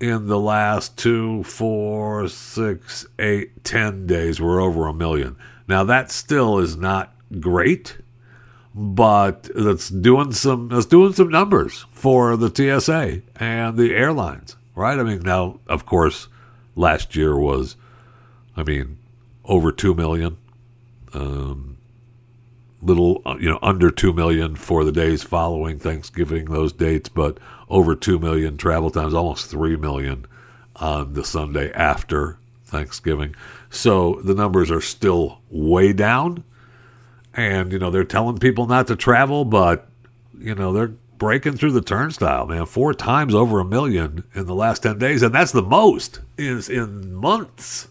[0.00, 5.36] in the last two, four, six, eight, ten days were over a million.
[5.68, 7.98] Now that still is not great,
[8.74, 14.98] but that's doing some that's doing some numbers for the TSA and the airlines, right?
[14.98, 16.28] I mean, now of course
[16.76, 17.76] last year was,
[18.56, 18.98] I mean,
[19.44, 20.38] over two million.
[21.12, 21.74] Um,
[22.84, 27.38] little, uh, you know, under two million for the days following Thanksgiving, those dates, but
[27.68, 30.26] over two million travel times, almost three million
[30.76, 33.34] on the Sunday after Thanksgiving.
[33.70, 36.44] So the numbers are still way down,
[37.32, 39.88] and you know they're telling people not to travel, but
[40.38, 40.92] you know they're
[41.24, 42.66] breaking through the turnstile, man.
[42.66, 45.22] Four times over a million in the last 10 days.
[45.22, 47.88] And that's the most is in months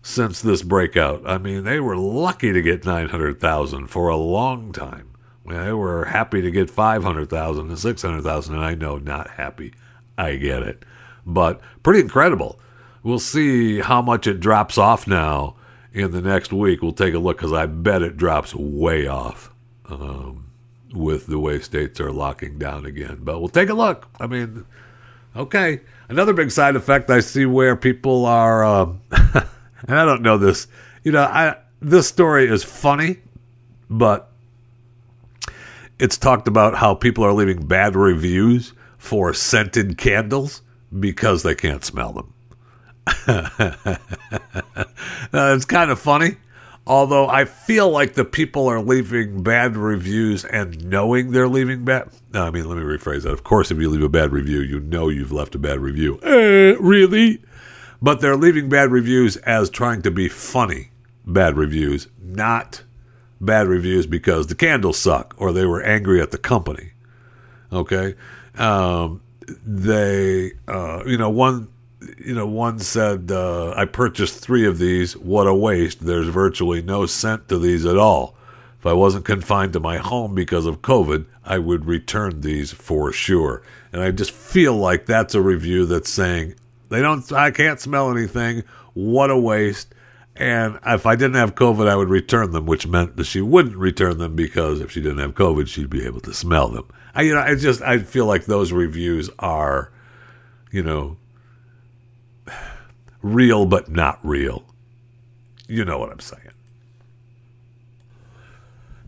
[0.00, 1.22] since this breakout.
[1.26, 5.10] I mean, they were lucky to get 900,000 for a long time.
[5.46, 8.54] they were happy to get 500,000 and 600,000.
[8.54, 9.74] And I know not happy.
[10.16, 10.82] I get it.
[11.26, 12.58] But pretty incredible.
[13.02, 15.56] We'll see how much it drops off now
[15.92, 16.80] in the next week.
[16.80, 19.52] We'll take a look because I bet it drops way off.
[19.84, 20.51] Um,
[20.92, 23.18] with the way states are locking down again.
[23.22, 24.08] But we'll take a look.
[24.20, 24.64] I mean,
[25.36, 25.80] okay.
[26.08, 30.66] Another big side effect I see where people are, um, and I don't know this.
[31.04, 33.18] You know, I this story is funny,
[33.88, 34.30] but
[35.98, 40.62] it's talked about how people are leaving bad reviews for scented candles
[40.98, 42.34] because they can't smell them.
[43.26, 43.96] uh,
[45.32, 46.36] it's kind of funny
[46.86, 52.10] Although I feel like the people are leaving bad reviews and knowing they're leaving bad.
[52.32, 53.32] No, I mean, let me rephrase that.
[53.32, 56.18] Of course, if you leave a bad review, you know you've left a bad review.
[56.22, 57.40] Eh, really?
[58.00, 60.90] But they're leaving bad reviews as trying to be funny
[61.24, 62.82] bad reviews, not
[63.40, 66.92] bad reviews because the candles suck or they were angry at the company.
[67.72, 68.14] Okay?
[68.56, 69.22] Um,
[69.64, 71.68] they, uh, you know, one
[72.18, 75.16] you know, one said, uh, I purchased three of these.
[75.16, 76.00] What a waste.
[76.00, 78.36] There's virtually no scent to these at all.
[78.78, 83.12] If I wasn't confined to my home because of COVID, I would return these for
[83.12, 83.62] sure.
[83.92, 86.54] And I just feel like that's a review that's saying,
[86.88, 88.64] they don't, I can't smell anything.
[88.94, 89.94] What a waste.
[90.34, 93.76] And if I didn't have COVID, I would return them, which meant that she wouldn't
[93.76, 96.88] return them because if she didn't have COVID, she'd be able to smell them.
[97.14, 99.92] I, you know, I just, I feel like those reviews are,
[100.70, 101.18] you know,
[103.22, 104.64] real but not real.
[105.68, 106.50] You know what I'm saying.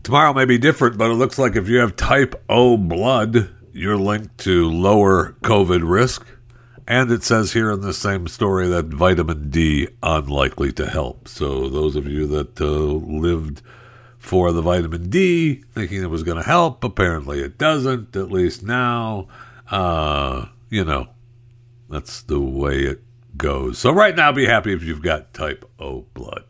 [0.03, 3.97] Tomorrow may be different, but it looks like if you have type O blood, you're
[3.97, 6.25] linked to lower COVID risk.
[6.87, 11.27] And it says here in the same story that vitamin D unlikely to help.
[11.27, 13.63] So those of you that uh, lived
[14.19, 18.15] for the vitamin D thinking it was going to help, apparently it doesn't.
[18.15, 19.27] At least now,
[19.71, 21.07] uh, you know,
[21.89, 23.01] that's the way it
[23.37, 23.77] goes.
[23.77, 26.43] So right now, be happy if you've got type O blood.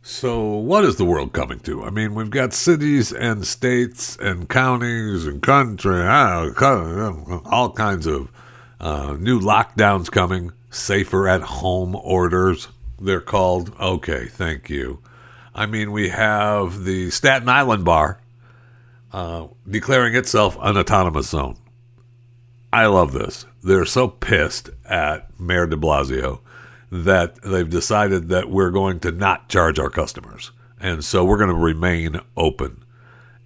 [0.00, 1.84] So, what is the world coming to?
[1.84, 8.32] I mean, we've got cities and states and counties and country, all kinds of
[8.80, 12.68] uh, new lockdowns coming, safer at home orders,
[13.00, 13.74] they're called.
[13.78, 15.00] Okay, thank you.
[15.54, 18.20] I mean, we have the Staten Island bar
[19.12, 21.56] uh, declaring itself an autonomous zone.
[22.72, 23.46] I love this.
[23.62, 26.40] They're so pissed at Mayor de Blasio
[26.90, 30.52] that they've decided that we're going to not charge our customers.
[30.80, 32.84] And so we're going to remain open.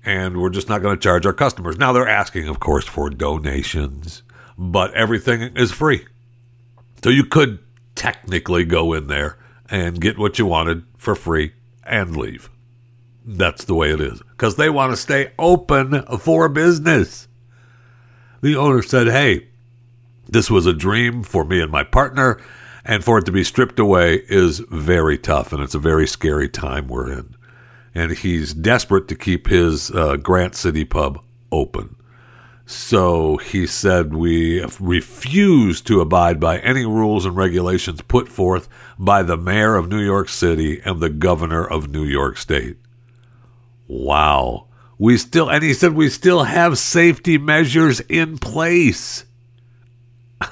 [0.04, 1.78] And we're just not going to charge our customers.
[1.78, 4.22] Now they're asking, of course, for donations,
[4.58, 6.06] but everything is free.
[7.02, 7.60] So you could
[7.94, 9.38] technically go in there
[9.70, 11.52] and get what you wanted for free
[11.84, 12.50] and leave.
[13.24, 14.20] That's the way it is.
[14.30, 17.28] Because they want to stay open for business.
[18.42, 19.46] The owner said, Hey,
[20.28, 22.40] this was a dream for me and my partner,
[22.84, 26.48] and for it to be stripped away is very tough, and it's a very scary
[26.48, 27.36] time we're in.
[27.94, 31.22] And he's desperate to keep his uh, Grant City pub
[31.52, 31.94] open.
[32.66, 38.68] So he said, We refuse to abide by any rules and regulations put forth
[38.98, 42.78] by the mayor of New York City and the governor of New York State.
[43.86, 44.66] Wow.
[45.02, 49.24] We still, and he said we still have safety measures in place.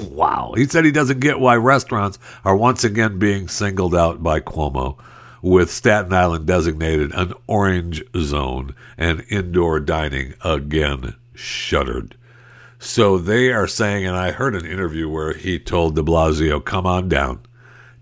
[0.00, 0.52] wow.
[0.56, 4.98] He said he doesn't get why restaurants are once again being singled out by Cuomo,
[5.42, 12.14] with Staten Island designated an orange zone and indoor dining again shuttered.
[12.78, 16.86] So they are saying, and I heard an interview where he told de Blasio, come
[16.86, 17.40] on down,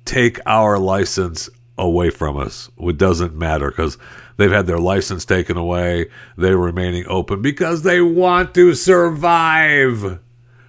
[0.04, 2.70] take our license away from us.
[2.78, 3.96] It doesn't matter because
[4.40, 6.08] they've had their license taken away.
[6.36, 10.18] They're remaining open because they want to survive.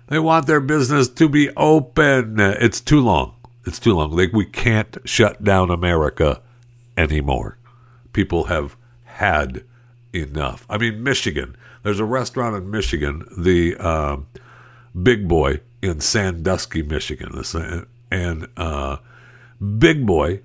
[0.07, 2.39] They want their business to be open.
[2.39, 3.36] It's too long.
[3.65, 4.11] It's too long.
[4.11, 6.41] Like we can't shut down America
[6.97, 7.57] anymore.
[8.11, 9.63] People have had
[10.13, 10.65] enough.
[10.69, 11.55] I mean, Michigan.
[11.84, 14.17] There's a restaurant in Michigan, the uh,
[15.01, 17.41] Big Boy in Sandusky, Michigan,
[18.11, 18.97] and uh,
[19.78, 20.41] Big Boy.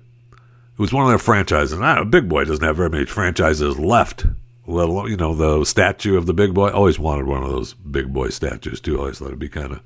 [0.77, 1.79] It was one of their franchises.
[2.09, 4.27] Big Boy doesn't have very many franchises left.
[4.67, 6.69] Let alone, you know, the statue of the Big Boy.
[6.69, 8.99] Always wanted one of those Big Boy statues too.
[8.99, 9.81] Always thought it'd be kind of,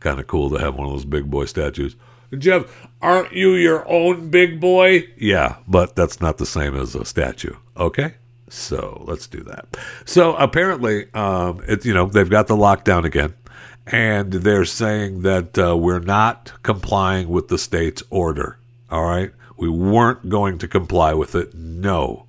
[0.00, 1.94] kind of cool to have one of those Big Boy statues.
[2.36, 2.64] Jeff,
[3.00, 5.06] aren't you your own Big Boy?
[5.16, 7.54] Yeah, but that's not the same as a statue.
[7.76, 8.14] Okay.
[8.48, 9.76] So let's do that.
[10.04, 13.34] So apparently, um, it's you know they've got the lockdown again,
[13.86, 18.58] and they're saying that uh, we're not complying with the state's order.
[18.90, 21.54] All right, we weren't going to comply with it.
[21.54, 22.26] No,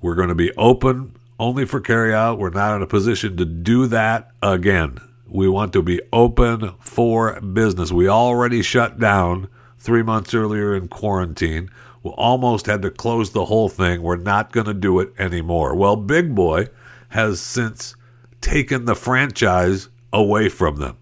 [0.00, 2.38] we're going to be open only for carry out.
[2.38, 4.98] We're not in a position to do that again.
[5.26, 7.90] We want to be open for business.
[7.90, 11.70] We already shut down three months earlier in quarantine.
[12.02, 14.02] We almost had to close the whole thing.
[14.02, 15.74] We're not going to do it anymore.
[15.74, 16.68] Well, Big Boy
[17.08, 17.96] has since
[18.40, 20.98] taken the franchise away from them.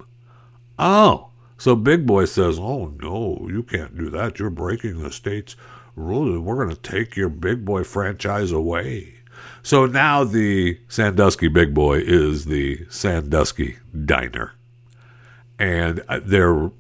[0.79, 1.32] Oh,
[1.63, 4.41] so Big Boy says, Oh, no, you can't do that.
[4.41, 5.55] You're breaking the state's
[5.95, 6.37] rules.
[6.41, 9.15] We're going to take your Big Boy franchise away.
[9.63, 14.55] So now the Sandusky Big Boy is the Sandusky Diner.
[15.57, 16.73] And uh, they're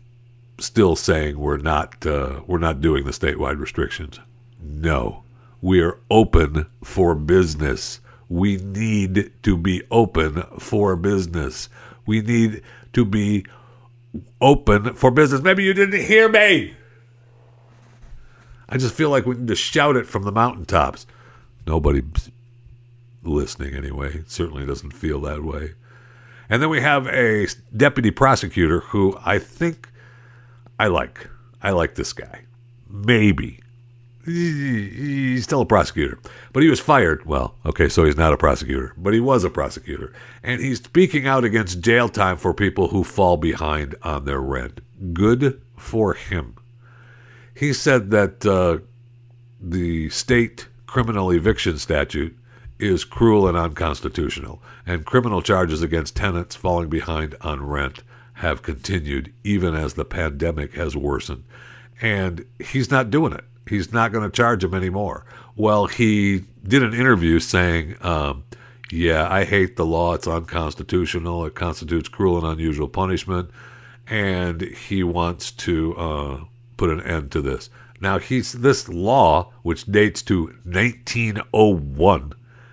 [0.59, 4.19] still saying we're not uh, we're not doing the statewide restrictions.
[4.61, 5.23] No,
[5.61, 8.01] we are open for business.
[8.29, 11.69] We need to be open for business.
[12.05, 12.63] We need
[12.95, 13.47] to be
[14.41, 15.43] open for business.
[15.43, 16.75] Maybe you didn't hear me.
[18.69, 21.07] I just feel like we need to shout it from the mountaintops.
[21.67, 22.31] Nobody's
[23.23, 24.15] listening anyway.
[24.15, 25.75] It certainly doesn't feel that way.
[26.49, 27.47] And then we have a
[27.77, 29.89] deputy prosecutor who I think
[30.79, 31.29] I like.
[31.63, 32.43] I like this guy.
[32.89, 33.61] Maybe.
[34.25, 36.19] He's still a prosecutor,
[36.53, 37.27] but he was fired.
[37.27, 40.13] Well, okay, so he's not a prosecutor, but he was a prosecutor.
[40.45, 44.81] And he's speaking out against jail time for people who fall behind on their rent.
[45.13, 46.55] Good for him.
[47.55, 48.79] He said that uh,
[49.61, 52.37] the state criminal eviction statute
[52.79, 58.03] is cruel and unconstitutional, and criminal charges against tenants falling behind on rent
[58.35, 61.45] have continued even as the pandemic has worsened.
[62.01, 63.45] And he's not doing it.
[63.69, 65.25] He's not going to charge him anymore.
[65.57, 68.45] Well, he did an interview saying, um,
[68.91, 70.15] Yeah, I hate the law.
[70.15, 71.47] It's unconstitutional.
[71.47, 73.51] It constitutes cruel and unusual punishment.
[74.09, 76.41] And he wants to uh,
[76.77, 77.71] put an end to this.
[78.01, 82.33] Now, he's this law, which dates to 1901,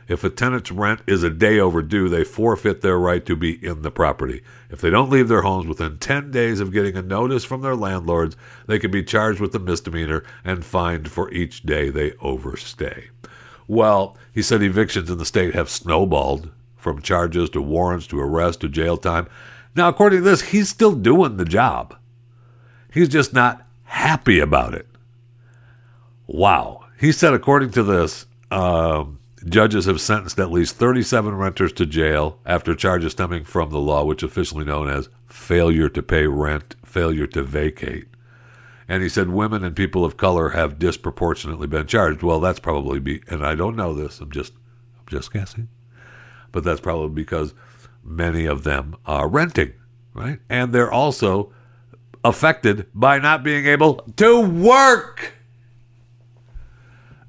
[0.09, 3.83] if a tenant's rent is a day overdue, they forfeit their right to be in
[3.83, 4.41] the property.
[4.71, 7.75] If they don't leave their homes within 10 days of getting a notice from their
[7.75, 8.35] landlords,
[8.65, 13.09] they can be charged with a misdemeanor and fined for each day they overstay.
[13.67, 18.61] Well, he said evictions in the state have snowballed from charges to warrants to arrest
[18.61, 19.27] to jail time.
[19.75, 21.95] Now, according to this, he's still doing the job.
[22.91, 24.87] He's just not happy about it.
[26.25, 26.85] Wow.
[26.99, 32.39] He said, according to this, um, Judges have sentenced at least 37 renters to jail
[32.45, 37.27] after charges stemming from the law, which officially known as failure to pay rent, failure
[37.27, 38.05] to vacate.
[38.87, 42.23] And he said women and people of color have disproportionately been charged.
[42.23, 44.19] Well, that's probably be, and I don't know this.
[44.19, 44.53] I'm just,
[44.97, 45.69] I'm just guessing,
[46.51, 47.53] but that's probably because
[48.03, 49.73] many of them are renting,
[50.13, 50.39] right?
[50.49, 51.53] And they're also
[52.25, 55.33] affected by not being able to work.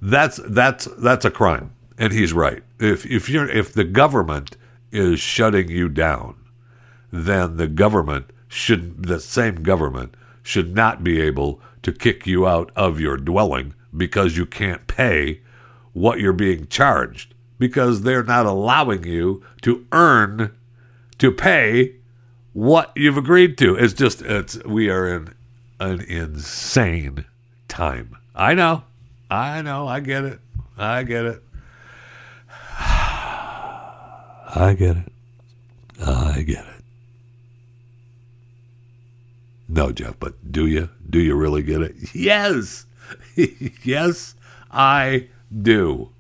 [0.03, 2.65] That's that's that's a crime and he's right.
[2.81, 4.57] If if you're if the government
[4.91, 6.35] is shutting you down,
[7.13, 12.73] then the government should the same government should not be able to kick you out
[12.75, 15.43] of your dwelling because you can't pay
[15.93, 20.57] what you're being charged because they're not allowing you to earn
[21.19, 21.97] to pay
[22.55, 23.77] what you've agreed to.
[23.77, 25.35] It's just it's we are in
[25.79, 27.27] an insane
[27.69, 28.17] time.
[28.35, 28.85] I know.
[29.31, 29.87] I know.
[29.87, 30.41] I get it.
[30.79, 31.43] I get it.
[34.55, 35.13] I get it.
[36.05, 36.85] I get it.
[39.69, 40.89] No, Jeff, but do you?
[41.09, 41.95] Do you really get it?
[42.15, 42.87] Yes.
[43.85, 44.35] yes,
[44.71, 45.29] I
[45.63, 46.11] do.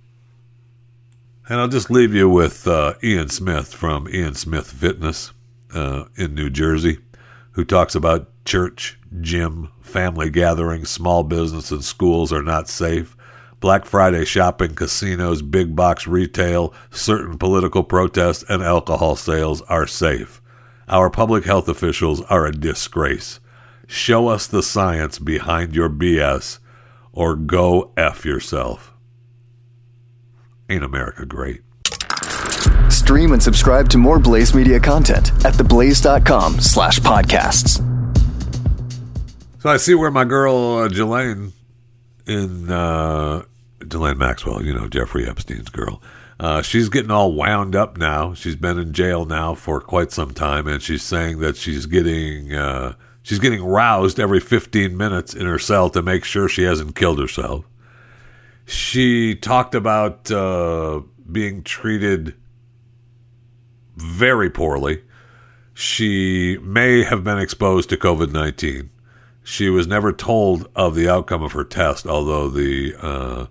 [1.48, 5.32] And I'll just leave you with uh, Ian Smith from Ian Smith Fitness
[5.74, 6.98] uh, in New Jersey,
[7.52, 13.16] who talks about church, gym, family gatherings, small business, and schools are not safe.
[13.60, 20.40] Black Friday shopping, casinos, big box retail, certain political protests, and alcohol sales are safe.
[20.88, 23.38] Our public health officials are a disgrace.
[23.86, 26.58] Show us the science behind your BS
[27.12, 28.94] or go F yourself.
[30.70, 31.60] Ain't America great?
[32.88, 37.86] Stream and subscribe to more Blaze Media content at theblaze.com slash podcasts.
[39.60, 40.88] So I see where my girl uh,
[42.26, 43.42] in uh,
[43.88, 46.02] Ghislaine Maxwell, you know Jeffrey Epstein's girl.
[46.38, 48.32] Uh, she's getting all wound up now.
[48.32, 52.54] She's been in jail now for quite some time, and she's saying that she's getting
[52.54, 56.96] uh, she's getting roused every 15 minutes in her cell to make sure she hasn't
[56.96, 57.66] killed herself.
[58.64, 61.00] She talked about uh,
[61.30, 62.34] being treated
[63.96, 65.02] very poorly.
[65.74, 68.90] She may have been exposed to COVID 19.
[69.42, 73.46] She was never told of the outcome of her test, although the uh,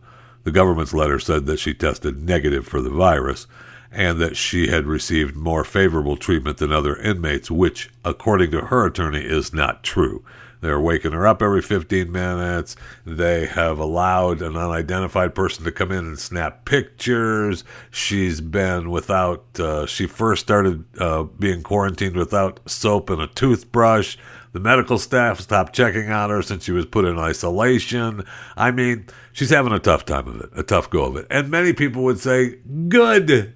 [0.50, 3.46] the government's letter said that she tested negative for the virus
[3.92, 8.88] and that she had received more favorable treatment than other inmates, which, according to her
[8.88, 10.24] attorney, is not true.
[10.62, 12.76] They're waking her up every 15 minutes.
[13.06, 17.64] They have allowed an unidentified person to come in and snap pictures.
[17.92, 24.18] She's been without, uh, she first started uh, being quarantined without soap and a toothbrush.
[24.52, 28.26] The medical staff stopped checking on her since she was put in isolation.
[28.58, 29.06] I mean,
[29.40, 31.26] she's having a tough time of it, a tough go of it.
[31.30, 32.58] And many people would say,
[32.90, 33.56] good.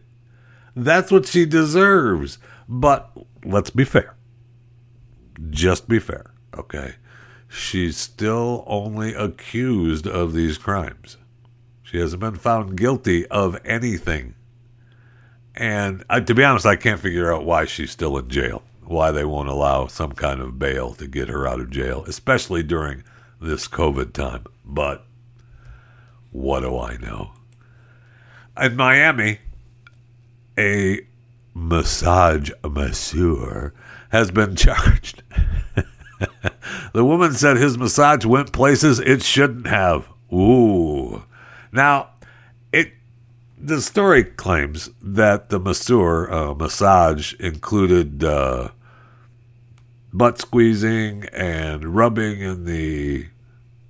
[0.77, 2.37] That's what she deserves.
[2.69, 3.11] But
[3.43, 4.15] let's be fair.
[5.49, 6.95] Just be fair, okay?
[7.49, 11.17] She's still only accused of these crimes.
[11.83, 14.35] She hasn't been found guilty of anything.
[15.53, 19.11] And uh, to be honest, I can't figure out why she's still in jail why
[19.11, 23.01] they won't allow some kind of bail to get her out of jail, especially during
[23.41, 24.45] this COVID time.
[24.65, 25.05] But
[26.33, 27.31] what do I know?
[28.61, 29.39] In Miami,
[30.57, 31.01] a
[31.53, 33.73] massage masseur
[34.09, 35.23] has been charged.
[36.93, 40.07] the woman said his massage went places it shouldn't have.
[40.31, 41.23] Ooh.
[41.71, 42.09] Now,
[42.71, 42.93] it
[43.57, 48.69] the story claims that the masseur uh, massage included uh,
[50.11, 53.27] butt squeezing and rubbing in the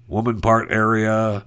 [0.08, 1.46] woman part area.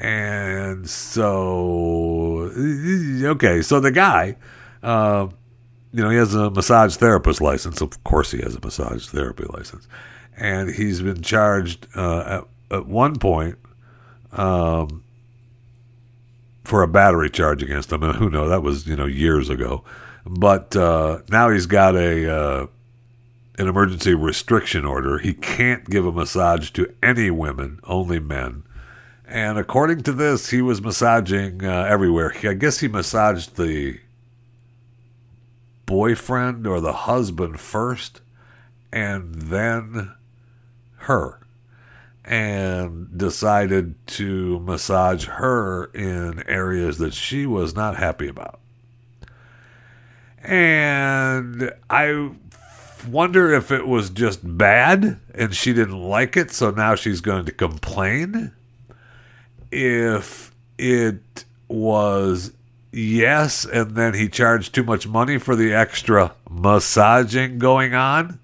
[0.00, 4.36] And so, okay, so the guy,
[4.82, 5.28] uh,
[5.92, 7.80] you know, he has a massage therapist license.
[7.80, 9.88] Of course, he has a massage therapy license.
[10.36, 13.58] And he's been charged uh, at, at one point.
[14.32, 15.02] Um,
[16.68, 18.02] for a battery charge against him.
[18.02, 18.50] And who knows?
[18.50, 19.82] That was you know years ago.
[20.24, 22.66] But uh, now he's got a uh,
[23.58, 25.18] an emergency restriction order.
[25.18, 28.64] He can't give a massage to any women, only men.
[29.28, 32.34] And according to this, he was massaging uh, everywhere.
[32.42, 34.00] I guess he massaged the
[35.84, 38.22] boyfriend or the husband first,
[38.90, 40.14] and then
[40.96, 41.40] her
[42.24, 48.60] and decided to massage her in areas that she was not happy about.
[50.42, 52.30] And I
[53.06, 57.46] wonder if it was just bad and she didn't like it, so now she's going
[57.46, 58.52] to complain.
[59.70, 62.52] If it was
[62.92, 68.38] yes, and then he charged too much money for the extra massaging going on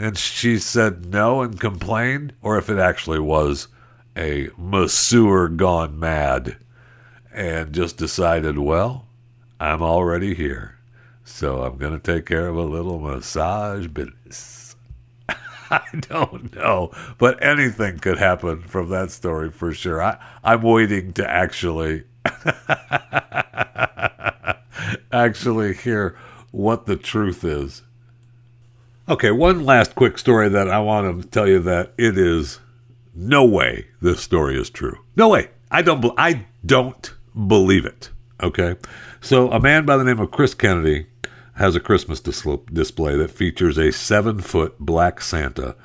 [0.00, 3.68] and she said no and complained, or if it actually was
[4.16, 6.56] a masseur gone mad
[7.30, 9.06] and just decided, well,
[9.60, 10.78] I'm already here,
[11.22, 14.59] so I'm going to take care of a little massage business.
[15.70, 20.02] I don't know, but anything could happen from that story for sure.
[20.02, 22.04] I, I'm waiting to actually
[25.12, 26.16] actually hear
[26.50, 27.82] what the truth is
[29.10, 32.60] Okay, one last quick story that I want to tell you that it is
[33.12, 34.96] no way this story is true.
[35.16, 35.48] No way.
[35.68, 36.14] I don't.
[36.16, 37.12] I don't
[37.48, 38.10] believe it.
[38.40, 38.76] Okay,
[39.20, 41.08] so a man by the name of Chris Kennedy
[41.54, 45.76] has a Christmas dis- display that features a seven-foot black Santa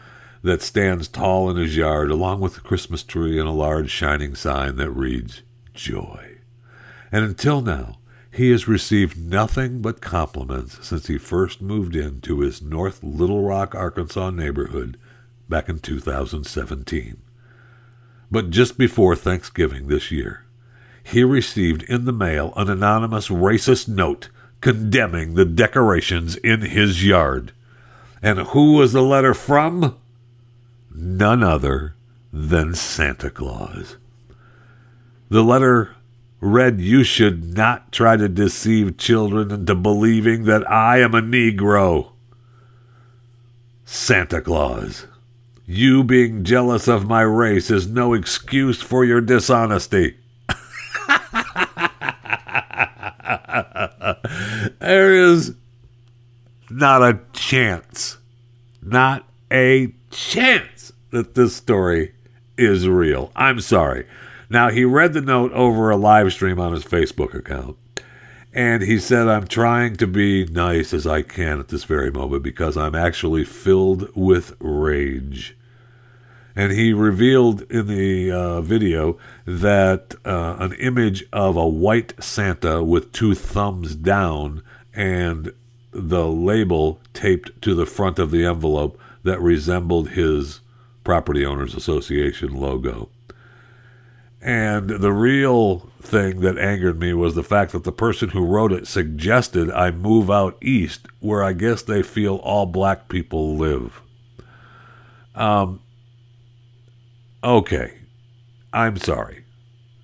[0.41, 4.35] that stands tall in his yard, along with a Christmas tree and a large shining
[4.35, 5.41] sign that reads
[5.73, 6.37] "Joy."
[7.11, 7.97] And until now,
[8.35, 13.73] He has received nothing but compliments since he first moved into his North Little Rock,
[13.73, 14.97] Arkansas neighborhood
[15.47, 17.15] back in 2017.
[18.29, 20.43] But just before Thanksgiving this year,
[21.01, 24.27] he received in the mail an anonymous racist note
[24.61, 27.51] condemning the decorations in his yard.
[28.21, 29.97] And who was the letter from?
[30.93, 31.95] None other
[32.31, 33.97] than Santa Claus.
[35.29, 35.95] The letter
[36.39, 42.11] read, You should not try to deceive children into believing that I am a Negro.
[43.85, 45.07] Santa Claus.
[45.67, 50.17] You being jealous of my race is no excuse for your dishonesty.
[54.85, 55.55] There is
[56.69, 58.17] not a chance,
[58.83, 62.13] not a chance that this story
[62.55, 63.31] is real.
[63.35, 64.05] I'm sorry.
[64.47, 67.77] Now, he read the note over a live stream on his Facebook account.
[68.53, 72.43] And he said, I'm trying to be nice as I can at this very moment
[72.43, 75.57] because I'm actually filled with rage.
[76.55, 82.81] And he revealed in the uh, video that uh, an image of a white Santa
[82.81, 84.61] with two thumbs down
[84.95, 85.53] and
[85.91, 90.61] the label taped to the front of the envelope that resembled his
[91.03, 93.09] Property Owners Association logo.
[94.41, 98.71] And the real thing that angered me was the fact that the person who wrote
[98.71, 104.01] it suggested I move out east, where I guess they feel all black people live.
[105.33, 105.81] Um,
[107.43, 107.95] okay.
[108.71, 109.45] I'm sorry.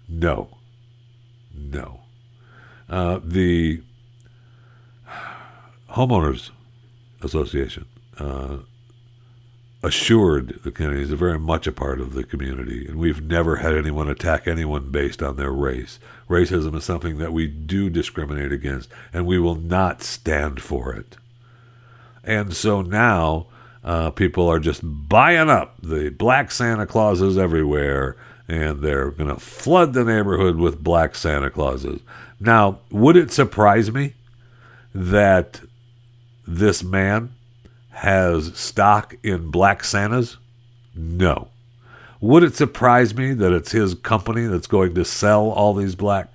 [0.09, 0.57] No.
[1.53, 2.01] No.
[2.89, 3.83] Uh, the
[5.91, 6.51] Homeowners
[7.21, 7.85] Association
[8.17, 8.57] uh,
[9.83, 13.75] assured the Kennedys are very much a part of the community, and we've never had
[13.75, 15.99] anyone attack anyone based on their race.
[16.29, 21.17] Racism is something that we do discriminate against, and we will not stand for it.
[22.23, 23.47] And so now
[23.83, 28.15] uh, people are just buying up the black Santa Clauses everywhere,
[28.47, 31.99] and they're going to flood the neighborhood with black Santa Clauses.
[32.39, 34.13] Now, would it surprise me
[34.93, 35.61] that
[36.57, 37.33] this man
[37.91, 40.37] has stock in black Santas?
[40.95, 41.47] No.
[42.19, 46.29] Would it surprise me that it's his company that's going to sell all these black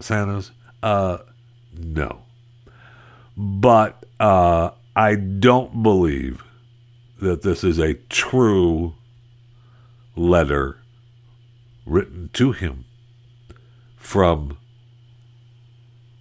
[0.00, 0.50] Santas?
[0.82, 1.18] Uh,
[1.76, 2.22] no.
[3.36, 6.42] But uh, I don't believe
[7.20, 8.94] that this is a true
[10.16, 10.78] letter
[11.86, 12.84] written to him
[13.96, 14.58] from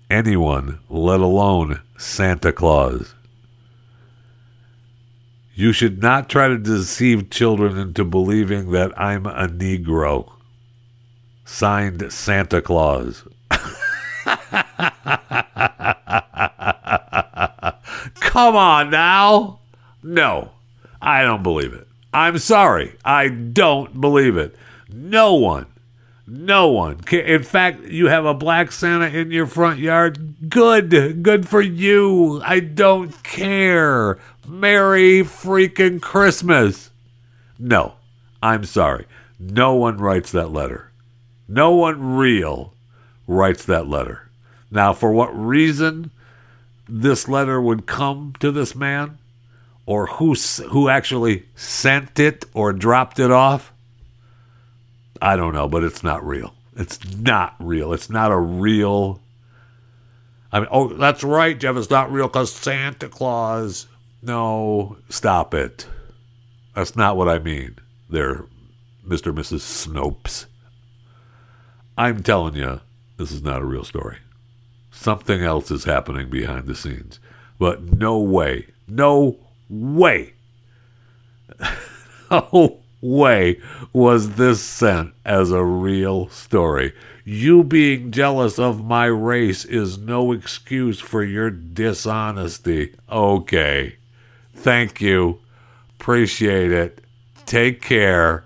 [0.10, 3.15] anyone, let alone Santa Claus.
[5.58, 10.34] You should not try to deceive children into believing that I'm a Negro.
[11.46, 13.24] Signed Santa Claus.
[18.20, 19.60] Come on now.
[20.04, 20.52] No,
[21.02, 21.88] I don't believe it.
[22.14, 22.94] I'm sorry.
[23.06, 24.58] I don't believe it.
[24.90, 25.68] No one
[26.28, 27.00] no one.
[27.12, 30.50] In fact, you have a black Santa in your front yard.
[30.50, 31.24] Good.
[31.24, 32.42] Good for you.
[32.44, 34.18] I don't care.
[34.48, 36.90] Merry freaking Christmas.
[37.60, 37.94] No,
[38.42, 39.06] I'm sorry.
[39.40, 40.92] No one writes that letter.
[41.48, 42.74] No one real
[43.28, 44.30] writes that letter.
[44.72, 46.12] Now, for what reason
[46.88, 49.18] this letter would come to this man,
[49.86, 50.34] or who
[50.70, 53.72] who actually sent it or dropped it off,
[55.22, 56.54] I don't know, but it's not real.
[56.76, 57.94] It's not real.
[57.94, 59.22] It's not a real.
[60.52, 61.76] I mean, oh, that's right, Jeff.
[61.78, 63.88] It's not real because Santa Claus.
[64.22, 65.88] No, stop it.
[66.74, 67.78] That's not what I mean.
[68.10, 68.46] There,
[69.08, 69.28] Mr.
[69.28, 69.62] and Mrs.
[69.62, 70.46] Snopes.
[71.98, 72.82] I'm telling you,
[73.18, 74.18] this is not a real story.
[74.92, 77.20] Something else is happening behind the scenes.
[77.58, 79.38] But no way, no
[79.70, 80.34] way.
[82.32, 83.60] oh way
[83.94, 86.94] was this sent as a real story.
[87.24, 92.96] You being jealous of my race is no excuse for your dishonesty.
[93.10, 93.96] Okay.
[94.54, 95.40] Thank you.
[96.00, 97.00] Appreciate it.
[97.46, 98.44] Take care.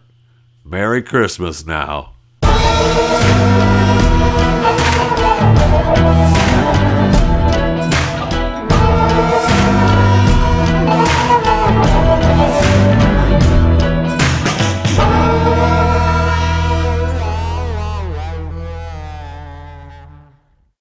[0.64, 2.14] Merry Christmas now.